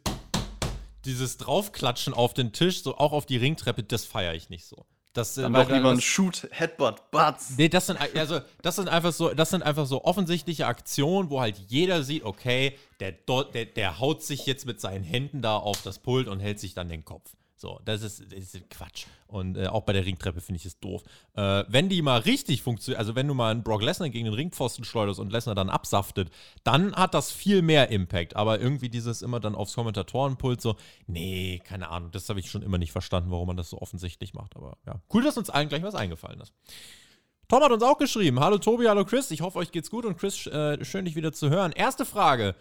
[1.04, 4.86] dieses Draufklatschen auf den Tisch, so auch auf die Ringtreppe, das feiere ich nicht so.
[5.12, 7.54] Das, dann doch lieber ein Shoot, Headbutt, Butts.
[7.56, 11.40] Nee, das sind, also, das sind einfach so, das sind einfach so offensichtliche Aktionen, wo
[11.40, 15.80] halt jeder sieht, okay, der, der, der haut sich jetzt mit seinen Händen da auf
[15.82, 17.30] das Pult und hält sich dann den Kopf.
[17.64, 19.06] So, das ist, das ist Quatsch.
[19.26, 21.02] Und äh, auch bei der Ringtreppe finde ich es doof.
[21.32, 24.34] Äh, wenn die mal richtig funktioniert, also wenn du mal einen Brock Lesnar gegen den
[24.34, 26.30] Ringpfosten schleuderst und Lesnar dann absaftet,
[26.62, 28.36] dann hat das viel mehr Impact.
[28.36, 32.60] Aber irgendwie dieses immer dann aufs Kommentatorenpult so, nee, keine Ahnung, das habe ich schon
[32.60, 34.56] immer nicht verstanden, warum man das so offensichtlich macht.
[34.56, 36.52] Aber ja, cool, dass uns allen gleich was eingefallen ist.
[37.48, 38.40] Tom hat uns auch geschrieben.
[38.40, 39.30] Hallo Tobi, hallo Chris.
[39.30, 41.72] Ich hoffe, euch geht's gut und Chris, äh, schön dich wieder zu hören.
[41.72, 42.56] Erste Frage.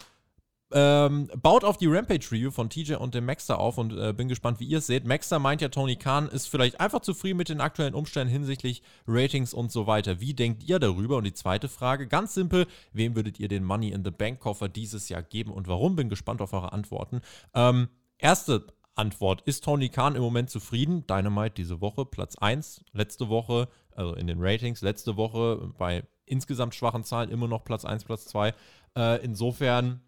[0.76, 4.60] Ähm, baut auf die Rampage-Review von TJ und dem Maxter auf und äh, bin gespannt,
[4.60, 5.06] wie ihr es seht.
[5.06, 9.54] Maxter meint ja, Tony Khan ist vielleicht einfach zufrieden mit den aktuellen Umständen hinsichtlich Ratings
[9.54, 10.20] und so weiter.
[10.20, 11.18] Wie denkt ihr darüber?
[11.18, 15.10] Und die zweite Frage, ganz simpel, wem würdet ihr den Money in the Bank-Koffer dieses
[15.10, 15.96] Jahr geben und warum?
[15.96, 17.22] Bin gespannt auf eure Antworten.
[17.54, 18.66] Ähm, erste
[18.96, 21.06] Antwort, ist Tony Khan im Moment zufrieden?
[21.06, 26.74] Dynamite diese Woche, Platz 1, letzte Woche, also in den Ratings, letzte Woche bei insgesamt
[26.74, 28.54] schwachen Zahlen immer noch Platz 1, Platz 2.
[28.96, 30.02] Äh, insofern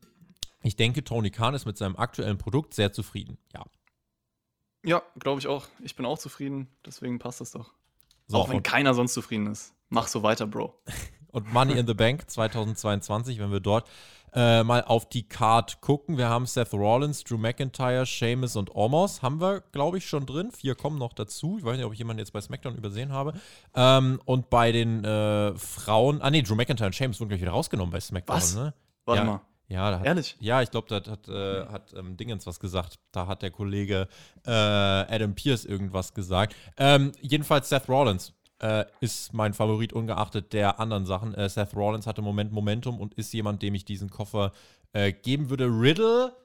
[0.66, 3.38] ich denke, Tony Khan ist mit seinem aktuellen Produkt sehr zufrieden.
[3.54, 3.66] Ja.
[4.84, 5.68] Ja, glaube ich auch.
[5.84, 7.72] Ich bin auch zufrieden, deswegen passt das doch.
[8.28, 9.74] So, auch wenn keiner sonst zufrieden ist.
[9.90, 10.80] Mach so weiter, Bro.
[11.32, 13.88] und Money in the Bank 2022, wenn wir dort
[14.34, 16.18] äh, mal auf die Card gucken.
[16.18, 19.22] Wir haben Seth Rollins, Drew McIntyre, Sheamus und Omos.
[19.22, 20.52] Haben wir, glaube ich, schon drin.
[20.52, 21.58] Vier kommen noch dazu.
[21.58, 23.34] Ich weiß nicht, ob ich jemanden jetzt bei SmackDown übersehen habe.
[23.74, 27.52] Ähm, und bei den äh, Frauen, ah nee, Drew McIntyre und Sheamus wurden gleich wieder
[27.52, 28.36] rausgenommen bei SmackDown.
[28.36, 28.56] Was?
[28.56, 28.74] Ne?
[29.06, 29.26] Warte ja.
[29.26, 29.42] mal.
[29.68, 30.36] Ja, da hat, Ehrlich?
[30.40, 33.00] Ja, ich glaube, da hat, äh, hat ähm, Dingens was gesagt.
[33.12, 34.08] Da hat der Kollege
[34.46, 36.56] äh, Adam Pierce irgendwas gesagt.
[36.78, 41.34] Ähm, jedenfalls Seth Rollins äh, ist mein Favorit, ungeachtet der anderen Sachen.
[41.34, 44.52] Äh, Seth Rollins hatte im Moment Momentum und ist jemand, dem ich diesen Koffer
[44.94, 45.66] äh, geben würde.
[45.66, 46.36] Riddle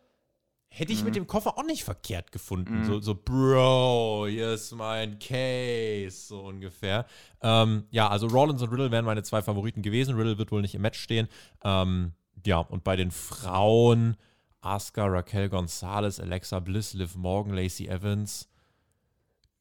[0.68, 1.06] hätte ich mhm.
[1.06, 2.80] mit dem Koffer auch nicht verkehrt gefunden.
[2.80, 2.84] Mhm.
[2.84, 7.06] So, so, Bro, hier ist mein Case, so ungefähr.
[7.42, 10.14] Ähm, ja, also Rollins und Riddle wären meine zwei Favoriten gewesen.
[10.16, 11.28] Riddle wird wohl nicht im Match stehen.
[11.64, 12.12] Ähm,
[12.46, 14.16] ja, und bei den Frauen
[14.60, 18.48] Asuka, Raquel Gonzalez, Alexa Bliss, Liv Morgan, Lacey Evans.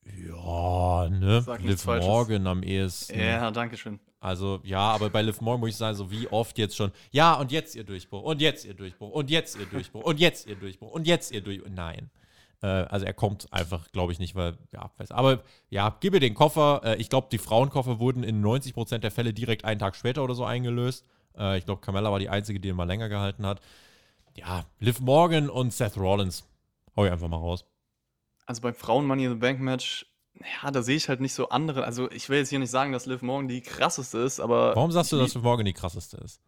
[0.06, 1.46] Ja, ne?
[1.60, 3.20] Liv Morgan am ehesten.
[3.20, 4.00] Ja, danke schön.
[4.20, 7.36] Also, ja, aber bei Liv Morgan muss ich sagen, so wie oft jetzt schon, ja,
[7.36, 10.56] und jetzt ihr Durchbruch, und jetzt ihr Durchbruch, und jetzt ihr Durchbruch, und jetzt ihr
[10.56, 11.70] Durchbruch, und jetzt ihr Durchbruch.
[11.72, 12.10] Nein.
[12.62, 16.34] Äh, also er kommt einfach, glaube ich, nicht, weil, ja, aber ja, gib mir den
[16.34, 16.82] Koffer.
[16.84, 20.36] Äh, ich glaube, die Frauenkoffer wurden in 90% der Fälle direkt einen Tag später oder
[20.36, 21.06] so eingelöst.
[21.38, 23.62] Äh, ich glaube, Carmella war die einzige, die ihn mal länger gehalten hat.
[24.36, 26.46] Ja, Liv Morgan und Seth Rollins.
[26.96, 27.66] Hau ich einfach mal raus.
[28.46, 30.06] Also beim Frauen Money in the Bank Match,
[30.64, 31.84] ja, da sehe ich halt nicht so andere.
[31.84, 34.76] Also ich will jetzt hier nicht sagen, dass Liv Morgan die krasseste ist, aber.
[34.76, 36.42] Warum sagst du, dass Liv Morgan die krasseste ist?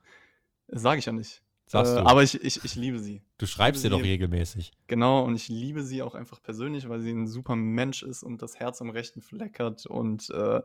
[0.68, 1.42] Sage ich ja nicht.
[1.66, 2.06] Sagst äh, du.
[2.06, 3.22] Aber ich, ich, ich liebe sie.
[3.38, 4.72] Du schreibst sie doch regelmäßig.
[4.88, 8.42] Genau, und ich liebe sie auch einfach persönlich, weil sie ein super Mensch ist und
[8.42, 10.62] das Herz am rechten Fleck hat und äh,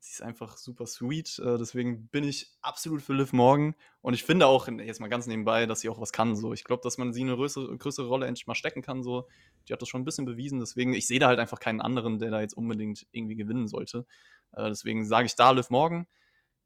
[0.00, 1.38] sie ist einfach super sweet.
[1.38, 5.26] Äh, deswegen bin ich absolut für Liv Morgan und ich finde auch, jetzt mal ganz
[5.26, 6.36] nebenbei, dass sie auch was kann.
[6.36, 6.52] So.
[6.52, 9.02] Ich glaube, dass man sie eine größere, größere Rolle endlich mal stecken kann.
[9.02, 9.28] So.
[9.68, 12.18] Die hat das schon ein bisschen bewiesen, deswegen, ich sehe da halt einfach keinen anderen,
[12.18, 14.06] der da jetzt unbedingt irgendwie gewinnen sollte.
[14.52, 16.06] Äh, deswegen sage ich da Liv Morgan.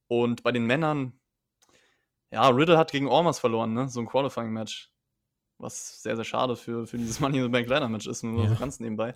[0.09, 1.19] Und bei den Männern,
[2.31, 3.89] ja, Riddle hat gegen Ormas verloren, ne?
[3.89, 4.91] So ein Qualifying-Match.
[5.59, 8.51] Was sehr, sehr schade für, für dieses Money in the Bank Ladder-Match ist, nur ja.
[8.51, 9.15] so ganz nebenbei.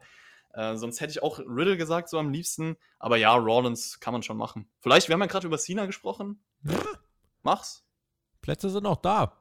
[0.57, 2.77] Äh, sonst hätte ich auch Riddle gesagt, so am liebsten.
[2.99, 4.67] Aber ja, Rollins kann man schon machen.
[4.81, 6.41] Vielleicht, wir haben ja gerade über Cena gesprochen.
[7.43, 7.85] Mach's.
[8.41, 9.35] Plätze sind auch da.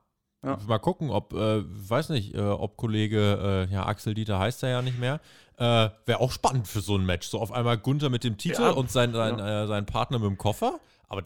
[0.44, 0.60] Ja.
[0.68, 4.70] Mal gucken, ob, äh, weiß nicht, äh, ob Kollege, äh, ja, Axel Dieter heißt er
[4.70, 5.22] ja nicht mehr.
[5.58, 7.28] Äh, Wäre auch spannend für so ein Match.
[7.28, 8.72] So auf einmal Gunther mit dem Titel ja.
[8.72, 9.68] und sein, sein, ja.
[9.68, 10.80] sein Partner mit dem Koffer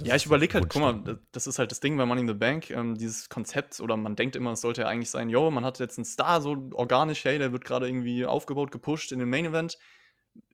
[0.04, 2.34] ja, ich überlege halt, guck mal, das ist halt das Ding bei Money in the
[2.34, 5.64] Bank, ähm, dieses Konzept, oder man denkt immer, es sollte ja eigentlich sein, yo, man
[5.64, 9.30] hat jetzt einen Star so organisch, hey, der wird gerade irgendwie aufgebaut, gepusht in den
[9.30, 9.78] Main Event.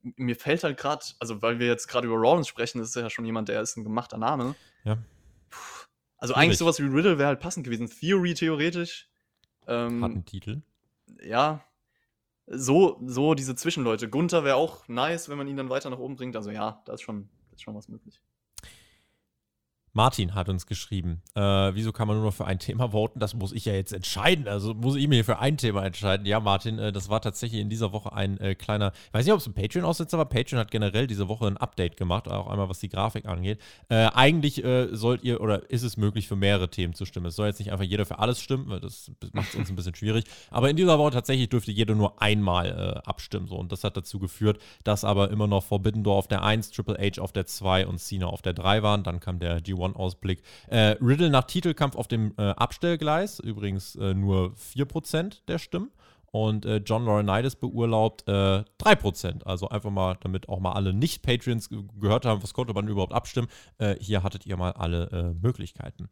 [0.01, 3.09] Mir fällt halt gerade, also weil wir jetzt gerade über Rollins sprechen, das ist ja
[3.09, 4.55] schon jemand, der ist ein gemachter Name.
[4.83, 4.97] Ja.
[5.49, 5.85] Puh.
[6.17, 6.43] Also Schwierig.
[6.45, 7.87] eigentlich sowas wie Riddle wäre halt passend gewesen.
[7.87, 9.09] Theory theoretisch.
[9.67, 10.61] Ähm, hat einen Titel.
[11.21, 11.63] Ja.
[12.47, 14.09] So, so diese Zwischenleute.
[14.09, 16.35] Gunther wäre auch nice, wenn man ihn dann weiter nach oben bringt.
[16.35, 18.21] Also ja, da ist schon, da ist schon was möglich.
[19.95, 23.17] Martin hat uns geschrieben, äh, wieso kann man nur noch für ein Thema voten?
[23.19, 24.45] Das muss ich ja jetzt entscheiden.
[24.45, 26.25] Also muss ich mir für ein Thema entscheiden.
[26.25, 29.31] Ja, Martin, äh, das war tatsächlich in dieser Woche ein äh, kleiner, ich weiß nicht,
[29.31, 30.25] ob es ein Patreon-Aussetzer war.
[30.25, 33.61] Patreon hat generell diese Woche ein Update gemacht, auch einmal was die Grafik angeht.
[33.87, 37.27] Äh, eigentlich äh, sollt ihr oder ist es möglich, für mehrere Themen zu stimmen.
[37.27, 39.77] Es soll jetzt nicht einfach jeder für alles stimmen, weil das macht es uns ein
[39.77, 40.25] bisschen schwierig.
[40.51, 43.47] Aber in dieser Woche tatsächlich dürfte jeder nur einmal äh, abstimmen.
[43.47, 43.55] So.
[43.55, 46.97] Und das hat dazu geführt, dass aber immer noch Forbidden Door auf der 1, Triple
[46.99, 49.03] H auf der 2 und Cena auf der 3 waren.
[49.03, 50.41] Dann kam der G1 One-Ausblick.
[50.67, 55.91] Äh, Riddle nach Titelkampf auf dem äh, Abstellgleis, übrigens äh, nur 4% der Stimmen.
[56.31, 58.31] Und äh, John Laurinaitis beurlaubt äh,
[58.81, 59.43] 3%.
[59.43, 63.47] Also einfach mal, damit auch mal alle Nicht-Patreons gehört haben, was konnte man überhaupt abstimmen.
[63.77, 66.09] Äh, hier hattet ihr mal alle Möglichkeiten.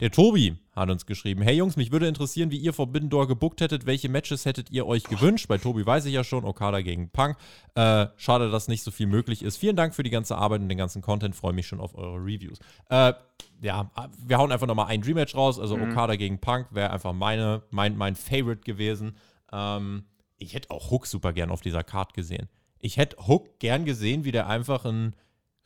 [0.00, 3.60] Der Tobi hat uns geschrieben: Hey Jungs, mich würde interessieren, wie ihr Forbidden Door gebuckt
[3.60, 3.86] hättet.
[3.86, 5.46] Welche Matches hättet ihr euch gewünscht?
[5.48, 7.36] Bei Tobi weiß ich ja schon, Okada gegen Punk.
[7.74, 9.58] Äh, schade, dass nicht so viel möglich ist.
[9.58, 11.36] Vielen Dank für die ganze Arbeit und den ganzen Content.
[11.36, 12.58] Freue mich schon auf eure Reviews.
[12.88, 13.12] Äh,
[13.60, 15.60] ja, wir hauen einfach nochmal ein Dream-Match raus.
[15.60, 15.90] Also mhm.
[15.90, 19.16] Okada gegen Punk wäre einfach meine, mein, mein Favorite gewesen.
[19.52, 20.04] Ähm,
[20.38, 22.48] ich hätte auch Hook super gern auf dieser Card gesehen.
[22.80, 25.14] Ich hätte Hook gern gesehen, wie der einfach einen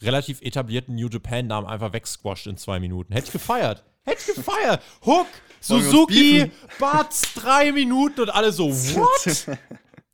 [0.03, 3.15] relativ etablierten New Japan-Namen einfach wegsquasht in zwei Minuten.
[3.15, 3.85] Hätte ich gefeiert.
[4.07, 4.83] Hätte gefeiert.
[5.05, 5.27] Hook,
[5.61, 9.59] Suzuki, Bats, drei Minuten und alle so, what?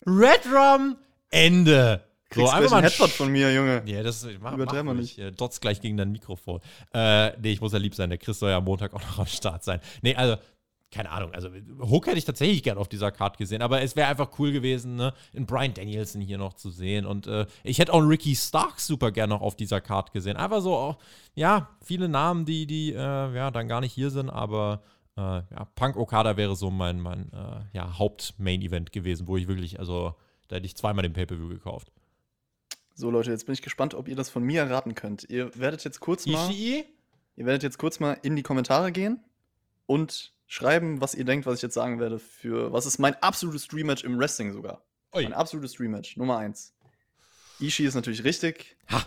[0.07, 0.97] Red Rum,
[1.30, 2.03] Ende.
[2.34, 3.82] So, einfach mal ein Headshot von mir, Junge.
[3.84, 5.20] Ja, das mach, Übertreiben wir nicht.
[5.38, 6.61] Dots gleich gegen dein Mikrofon.
[6.95, 8.09] Äh, nee, ich muss ja lieb sein.
[8.09, 9.80] Der Chris soll ja am Montag auch noch am Start sein.
[10.01, 10.36] Nee, also,
[10.93, 11.32] keine Ahnung.
[11.32, 11.49] Also,
[11.80, 14.95] Hook hätte ich tatsächlich gern auf dieser Card gesehen, aber es wäre einfach cool gewesen,
[14.97, 17.07] ne, in Brian Danielson hier noch zu sehen.
[17.07, 20.36] Und äh, ich hätte auch einen Ricky Stark super gern noch auf dieser Card gesehen.
[20.36, 20.99] Einfach so, auch,
[21.34, 24.82] ja, viele Namen, die, die, äh, ja, dann gar nicht hier sind, aber.
[25.14, 29.78] Äh, ja, Punk Okada wäre so mein, mein äh, ja, Haupt-Main-Event gewesen, wo ich wirklich,
[29.78, 30.14] also
[30.49, 31.93] da hätte ich zweimal den Pay-Per-View gekauft.
[32.95, 35.28] So, Leute, jetzt bin ich gespannt, ob ihr das von mir erraten könnt.
[35.28, 36.51] Ihr werdet jetzt kurz mal.
[36.51, 36.84] Ishii?
[37.36, 39.20] Ihr werdet jetzt kurz mal in die Kommentare gehen
[39.86, 42.19] und schreiben, was ihr denkt, was ich jetzt sagen werde.
[42.19, 44.85] Für was ist mein absolutes Dream-Match im Wrestling sogar?
[45.13, 45.23] Oi.
[45.23, 46.75] Mein absolutes Dream-Match, Nummer 1.
[47.59, 48.77] Ishii ist natürlich richtig.
[48.91, 49.03] Ha!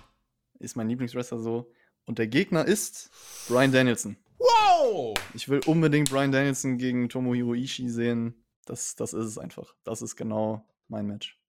[0.57, 1.71] Ist mein Lieblingswrestler so.
[2.05, 3.11] Und der Gegner ist
[3.47, 4.17] Brian Danielson.
[4.39, 5.13] Wow!
[5.35, 8.43] Ich will unbedingt Brian Danielson gegen Tomohiro Ishii sehen.
[8.65, 9.75] Das, das ist es einfach.
[9.83, 11.39] Das ist genau mein Match.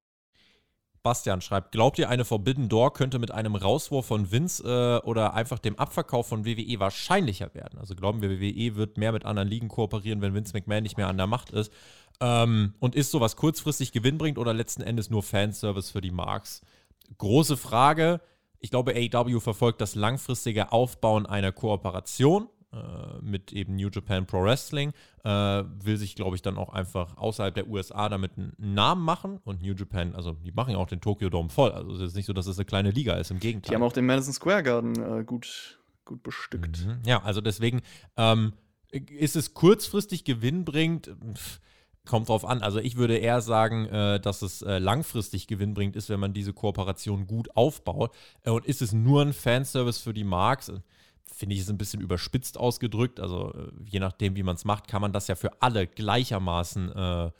[1.06, 5.34] Bastian schreibt, glaubt ihr, eine Forbidden Door könnte mit einem Rauswurf von Vince äh, oder
[5.34, 7.78] einfach dem Abverkauf von WWE wahrscheinlicher werden?
[7.78, 11.06] Also glauben wir, WWE wird mehr mit anderen Ligen kooperieren, wenn Vince McMahon nicht mehr
[11.06, 11.72] an der Macht ist?
[12.20, 16.62] Ähm, und ist sowas kurzfristig Gewinn bringt oder letzten Endes nur Fanservice für die Marks?
[17.18, 18.20] Große Frage.
[18.58, 22.48] Ich glaube, AEW verfolgt das langfristige Aufbauen einer Kooperation
[23.22, 24.92] mit eben New Japan Pro Wrestling,
[25.24, 29.40] äh, will sich, glaube ich, dann auch einfach außerhalb der USA damit einen Namen machen.
[29.44, 31.72] Und New Japan, also die machen ja auch den Tokyo Dome voll.
[31.72, 33.70] Also es ist nicht so, dass es eine kleine Liga ist, im Gegenteil.
[33.70, 36.86] Die haben auch den Madison Square Garden äh, gut, gut bestückt.
[36.86, 37.00] Mhm.
[37.04, 37.82] Ja, also deswegen
[38.16, 38.52] ähm,
[38.90, 41.14] ist es kurzfristig gewinnbringend.
[42.06, 42.62] Kommt drauf an.
[42.62, 46.52] Also ich würde eher sagen, äh, dass es äh, langfristig gewinnbringend ist, wenn man diese
[46.52, 48.14] Kooperation gut aufbaut.
[48.44, 50.70] Äh, und ist es nur ein Fanservice für die Marks?
[51.34, 53.20] Finde ich, ist ein bisschen überspitzt ausgedrückt.
[53.20, 56.92] Also äh, je nachdem, wie man es macht, kann man das ja für alle gleichermaßen
[56.92, 57.30] äh,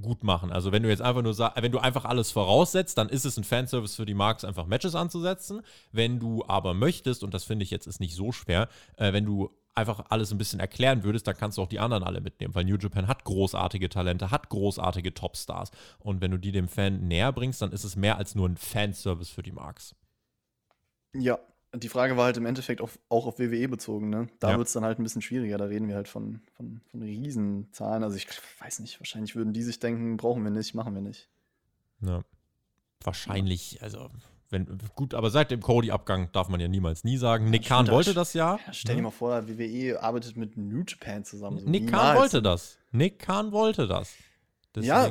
[0.00, 0.50] gut machen.
[0.50, 3.36] Also wenn du jetzt einfach nur sagst, wenn du einfach alles voraussetzt, dann ist es
[3.36, 5.62] ein Fanservice für die Marks, einfach Matches anzusetzen.
[5.90, 9.26] Wenn du aber möchtest, und das finde ich jetzt ist nicht so schwer, äh, wenn
[9.26, 12.54] du einfach alles ein bisschen erklären würdest, dann kannst du auch die anderen alle mitnehmen,
[12.54, 15.70] weil New Japan hat großartige Talente, hat großartige Topstars.
[15.98, 18.56] Und wenn du die dem Fan näher bringst, dann ist es mehr als nur ein
[18.56, 19.94] Fanservice für die Marks.
[21.14, 21.38] Ja,
[21.74, 24.28] die Frage war halt im Endeffekt auf, auch auf WWE bezogen, ne?
[24.40, 24.58] Da ja.
[24.58, 25.56] wird es dann halt ein bisschen schwieriger.
[25.56, 28.04] Da reden wir halt von, von, von Riesenzahlen.
[28.04, 28.26] Also ich
[28.60, 31.28] weiß nicht, wahrscheinlich würden die sich denken, brauchen wir nicht, machen wir nicht.
[32.00, 32.22] Ja.
[33.02, 34.08] Wahrscheinlich, also
[34.50, 37.48] wenn, gut, aber seit dem Cody-Abgang darf man ja niemals nie sagen.
[37.48, 38.58] Nick Khan wollte das ja.
[38.66, 39.04] ja stell dir ne?
[39.04, 41.58] mal vor, WWE arbeitet mit New Japan zusammen.
[41.58, 42.76] So Nick Khan wollte das.
[42.90, 44.14] Nick Khan wollte das.
[44.74, 45.10] Deswegen, ja,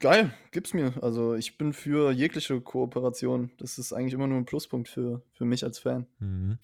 [0.00, 0.94] geil, gib's mir.
[1.02, 3.50] Also ich bin für jegliche Kooperation.
[3.58, 6.06] Das ist eigentlich immer nur ein Pluspunkt für, für mich als Fan.
[6.18, 6.58] Mhm.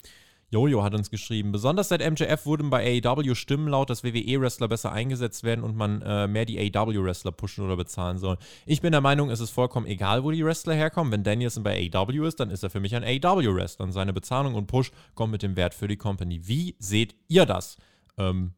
[0.53, 4.91] Jojo hat uns geschrieben, besonders seit MJF wurden bei AEW Stimmen laut, dass WWE-Wrestler besser
[4.91, 8.37] eingesetzt werden und man äh, mehr die AEW-Wrestler pushen oder bezahlen soll.
[8.67, 11.11] Ich bin der Meinung, es ist vollkommen egal, wo die Wrestler herkommen.
[11.11, 14.53] Wenn Danielson bei AEW ist, dann ist er für mich ein AEW-Wrestler und seine Bezahlung
[14.53, 16.47] und Push kommt mit dem Wert für die Company.
[16.47, 17.77] Wie seht ihr das?
[18.19, 18.53] Ähm,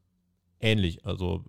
[0.59, 1.45] ähnlich, also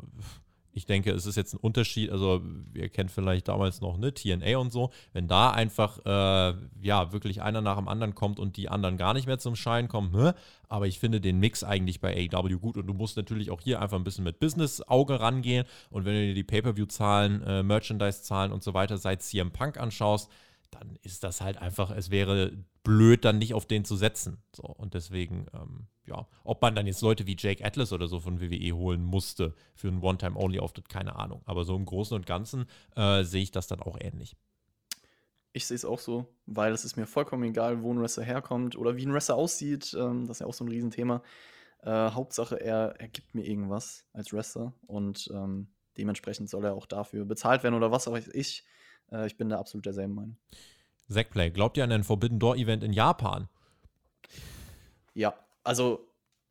[0.76, 2.10] ich denke, es ist jetzt ein Unterschied.
[2.10, 2.42] Also,
[2.74, 4.90] ihr kennt vielleicht damals noch ne, TNA und so.
[5.14, 9.14] Wenn da einfach, äh, ja, wirklich einer nach dem anderen kommt und die anderen gar
[9.14, 10.34] nicht mehr zum Schein kommen, ne?
[10.68, 13.80] aber ich finde den Mix eigentlich bei AEW gut und du musst natürlich auch hier
[13.80, 15.64] einfach ein bisschen mit Business-Auge rangehen.
[15.88, 20.30] Und wenn du dir die Pay-Per-View-Zahlen, äh, Merchandise-Zahlen und so weiter seit CM Punk anschaust,
[20.70, 22.52] dann ist das halt einfach, es wäre
[22.86, 24.38] blöd, dann nicht auf den zu setzen.
[24.54, 28.20] So, und deswegen, ähm, ja, ob man dann jetzt Leute wie Jake Atlas oder so
[28.20, 31.42] von WWE holen musste für einen One-Time-Only-Auftritt, keine Ahnung.
[31.46, 34.36] Aber so im Großen und Ganzen äh, sehe ich das dann auch ähnlich.
[35.52, 38.76] Ich sehe es auch so, weil es ist mir vollkommen egal, wo ein Wrestler herkommt
[38.76, 39.92] oder wie ein Wrestler aussieht.
[39.98, 41.24] Ähm, das ist ja auch so ein Riesenthema.
[41.82, 45.66] Äh, Hauptsache, er, er gibt mir irgendwas als Wrestler und ähm,
[45.98, 48.64] dementsprechend soll er auch dafür bezahlt werden oder was weiß ich.
[49.10, 50.36] Äh, ich bin da absolut derselben Meinung.
[51.08, 53.48] Zackplay, glaubt ihr an ein Forbidden Door Event in Japan?
[55.14, 55.34] Ja,
[55.64, 56.06] also.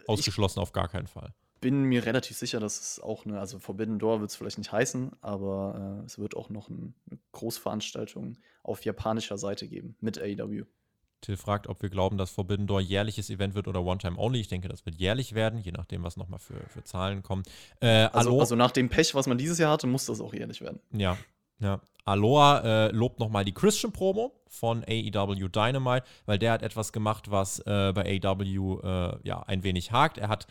[0.08, 1.34] Ausgeschlossen auf gar keinen Fall.
[1.62, 4.72] Bin mir relativ sicher, dass es auch eine, also Forbidden Door wird es vielleicht nicht
[4.72, 10.20] heißen, aber äh, es wird auch noch ein, eine Großveranstaltung auf japanischer Seite geben mit
[10.20, 10.66] AEW.
[11.22, 14.40] Till fragt, ob wir glauben, dass Forbidden Door jährliches Event wird oder One-Time-Only.
[14.40, 17.44] Ich denke, das wird jährlich werden, je nachdem, was nochmal für, für Zahlen kommen.
[17.80, 20.62] Äh, also, also, nach dem Pech, was man dieses Jahr hatte, muss das auch jährlich
[20.62, 20.80] werden.
[20.92, 21.18] Ja,
[21.60, 21.82] ja.
[22.06, 27.60] Aloha äh, lobt nochmal die Christian-Promo von AEW Dynamite, weil der hat etwas gemacht, was
[27.60, 30.20] äh, bei AEW äh, ja, ein wenig hakt.
[30.20, 30.46] Er hat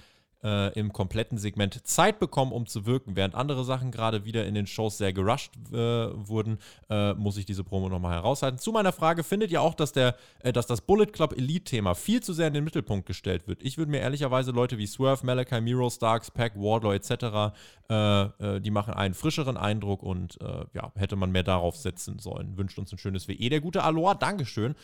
[0.44, 3.16] äh, im kompletten Segment Zeit bekommen, um zu wirken.
[3.16, 6.58] Während andere Sachen gerade wieder in den Shows sehr gerusht äh, wurden,
[6.90, 8.58] äh, muss ich diese Promo nochmal heraushalten.
[8.58, 12.22] Zu meiner Frage, findet ihr auch, dass, der, äh, dass das Bullet Club Elite-Thema viel
[12.22, 13.62] zu sehr in den Mittelpunkt gestellt wird?
[13.62, 17.54] Ich würde mir ehrlicherweise Leute wie Swerve, Malachi, Miro, Starks, Pack, Wardlaw etc.,
[17.88, 20.38] äh, äh, die machen einen frischeren Eindruck und
[20.72, 22.56] ja, hätte man mehr darauf setzen sollen.
[22.56, 23.48] Wünscht uns ein schönes WE.
[23.48, 24.74] Der gute Aloha, Dankeschön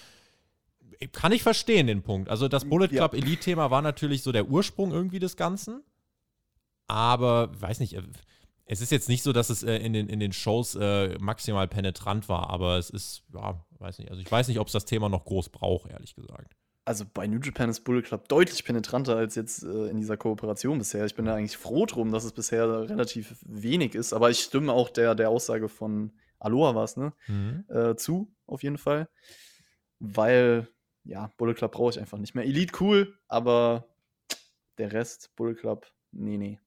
[1.09, 2.29] kann ich verstehen, den Punkt.
[2.29, 3.19] Also das Bullet Club ja.
[3.19, 5.83] Elite-Thema war natürlich so der Ursprung irgendwie des Ganzen.
[6.87, 8.03] Aber, weiß nicht, äh,
[8.67, 11.67] es ist jetzt nicht so, dass es äh, in, den, in den Shows äh, maximal
[11.69, 14.11] penetrant war, aber es ist, ja, weiß nicht.
[14.11, 16.55] Also ich weiß nicht, ob es das Thema noch groß braucht, ehrlich gesagt.
[16.85, 20.79] Also bei New Japan ist Bullet Club deutlich penetranter als jetzt äh, in dieser Kooperation
[20.79, 21.05] bisher.
[21.07, 24.73] Ich bin da eigentlich froh drum, dass es bisher relativ wenig ist, aber ich stimme
[24.73, 27.13] auch der, der Aussage von Aloha was, ne?
[27.29, 27.65] Mhm.
[27.69, 29.09] Äh, zu, auf jeden Fall.
[29.99, 30.69] Weil
[31.05, 32.45] ja, Bullet Club brauche ich einfach nicht mehr.
[32.45, 33.89] Elite cool, aber
[34.79, 36.59] der Rest, Bullet Club, nee, nee.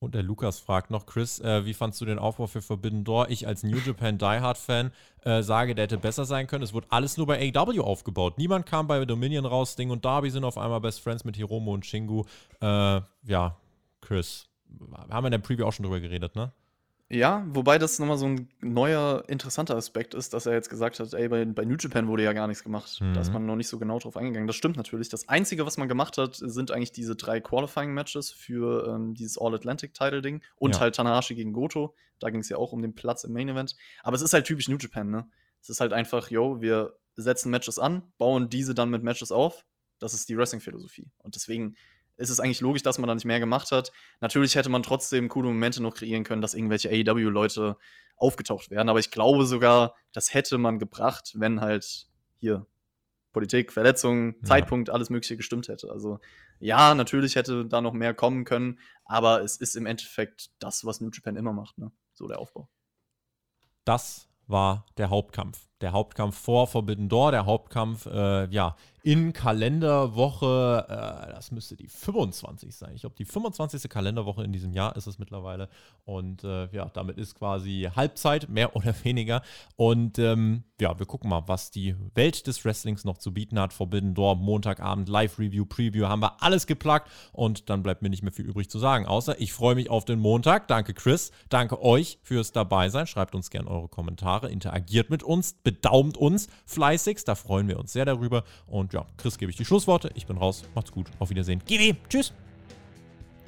[0.00, 3.28] Und der Lukas fragt noch, Chris, äh, wie fandst du den Aufbau für Forbidden Door?
[3.28, 4.92] Ich als New Japan Die Hard Fan
[5.24, 6.64] äh, sage, der hätte besser sein können.
[6.64, 8.38] Es wurde alles nur bei AW aufgebaut.
[8.38, 9.76] Niemand kam bei Dominion raus.
[9.76, 12.24] Ding und Darby sind auf einmal Best Friends mit Hiromo und Shingu.
[12.62, 13.56] Äh, ja,
[14.00, 14.48] Chris,
[14.90, 16.50] haben wir in der Preview auch schon drüber geredet, ne?
[17.12, 21.12] Ja, wobei das nochmal so ein neuer, interessanter Aspekt ist, dass er jetzt gesagt hat,
[21.12, 23.00] ey, bei, bei New Japan wurde ja gar nichts gemacht.
[23.00, 23.14] Mhm.
[23.14, 23.34] Da ist mhm.
[23.34, 24.46] man noch nicht so genau drauf eingegangen.
[24.46, 25.08] Das stimmt natürlich.
[25.08, 30.40] Das Einzige, was man gemacht hat, sind eigentlich diese drei Qualifying-Matches für ähm, dieses All-Atlantic-Title-Ding
[30.54, 30.80] und ja.
[30.80, 31.96] halt Tanahashi gegen Goto.
[32.20, 33.74] Da ging es ja auch um den Platz im Main-Event.
[34.04, 35.28] Aber es ist halt typisch New Japan, ne?
[35.60, 39.66] Es ist halt einfach, yo, wir setzen Matches an, bauen diese dann mit Matches auf.
[39.98, 41.10] Das ist die Wrestling-Philosophie.
[41.18, 41.74] Und deswegen
[42.20, 43.92] ist es eigentlich logisch, dass man da nicht mehr gemacht hat.
[44.20, 47.76] Natürlich hätte man trotzdem coole Momente noch kreieren können, dass irgendwelche AEW-Leute
[48.16, 48.88] aufgetaucht werden.
[48.88, 52.06] Aber ich glaube sogar, das hätte man gebracht, wenn halt
[52.38, 52.66] hier
[53.32, 54.48] Politik, Verletzungen, ja.
[54.48, 55.90] Zeitpunkt, alles Mögliche gestimmt hätte.
[55.90, 56.18] Also
[56.58, 61.00] ja, natürlich hätte da noch mehr kommen können, aber es ist im Endeffekt das, was
[61.00, 61.90] New Japan immer macht, ne?
[62.12, 62.68] So der Aufbau.
[63.84, 65.68] Das war der Hauptkampf.
[65.80, 71.88] der Hauptkampf vor Forbidden Door, der Hauptkampf, äh, ja, in Kalenderwoche, äh, das müsste die
[71.88, 72.92] 25 sein.
[72.94, 73.88] Ich glaube, die 25.
[73.88, 75.68] Kalenderwoche in diesem Jahr ist es mittlerweile.
[76.04, 79.42] Und äh, ja, damit ist quasi Halbzeit, mehr oder weniger.
[79.76, 83.72] Und ähm, ja, wir gucken mal, was die Welt des Wrestlings noch zu bieten hat.
[83.72, 87.10] Forbidden Door, Montagabend, Live-Review, Preview, haben wir alles geplagt.
[87.32, 90.04] Und dann bleibt mir nicht mehr viel übrig zu sagen, außer ich freue mich auf
[90.04, 90.68] den Montag.
[90.68, 91.30] Danke, Chris.
[91.48, 93.06] Danke euch fürs Dabeisein.
[93.06, 97.26] Schreibt uns gerne eure Kommentare, interagiert mit uns, bedaumt uns fleißigst.
[97.26, 98.44] Da freuen wir uns sehr darüber.
[98.66, 100.10] Und und ja, Chris gebe ich die Schlussworte.
[100.14, 100.64] Ich bin raus.
[100.74, 101.06] Macht's gut.
[101.18, 101.62] Auf Wiedersehen.
[101.66, 101.94] GW.
[102.08, 102.32] Tschüss.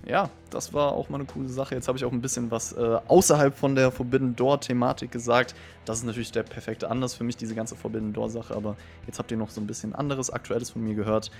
[0.04, 1.76] Ja, das war auch mal eine coole Sache.
[1.76, 5.54] Jetzt habe ich auch ein bisschen was äh, außerhalb von der Forbidden Door-Thematik gesagt.
[5.84, 8.54] Das ist natürlich der perfekte Anlass für mich, diese ganze Forbidden Door-Sache.
[8.54, 8.76] Aber
[9.06, 11.30] jetzt habt ihr noch so ein bisschen anderes, Aktuelles von mir gehört.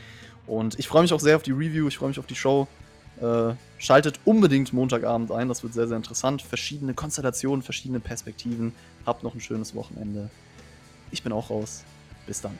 [0.46, 1.88] Und ich freue mich auch sehr auf die Review.
[1.88, 2.68] Ich freue mich auf die Show.
[3.20, 5.48] Äh, schaltet unbedingt Montagabend ein.
[5.48, 6.42] Das wird sehr, sehr interessant.
[6.42, 8.72] Verschiedene Konstellationen, verschiedene Perspektiven.
[9.07, 10.30] Habt noch ein schönes Wochenende.
[11.11, 11.84] Ich bin auch raus.
[12.26, 12.57] Bis dann.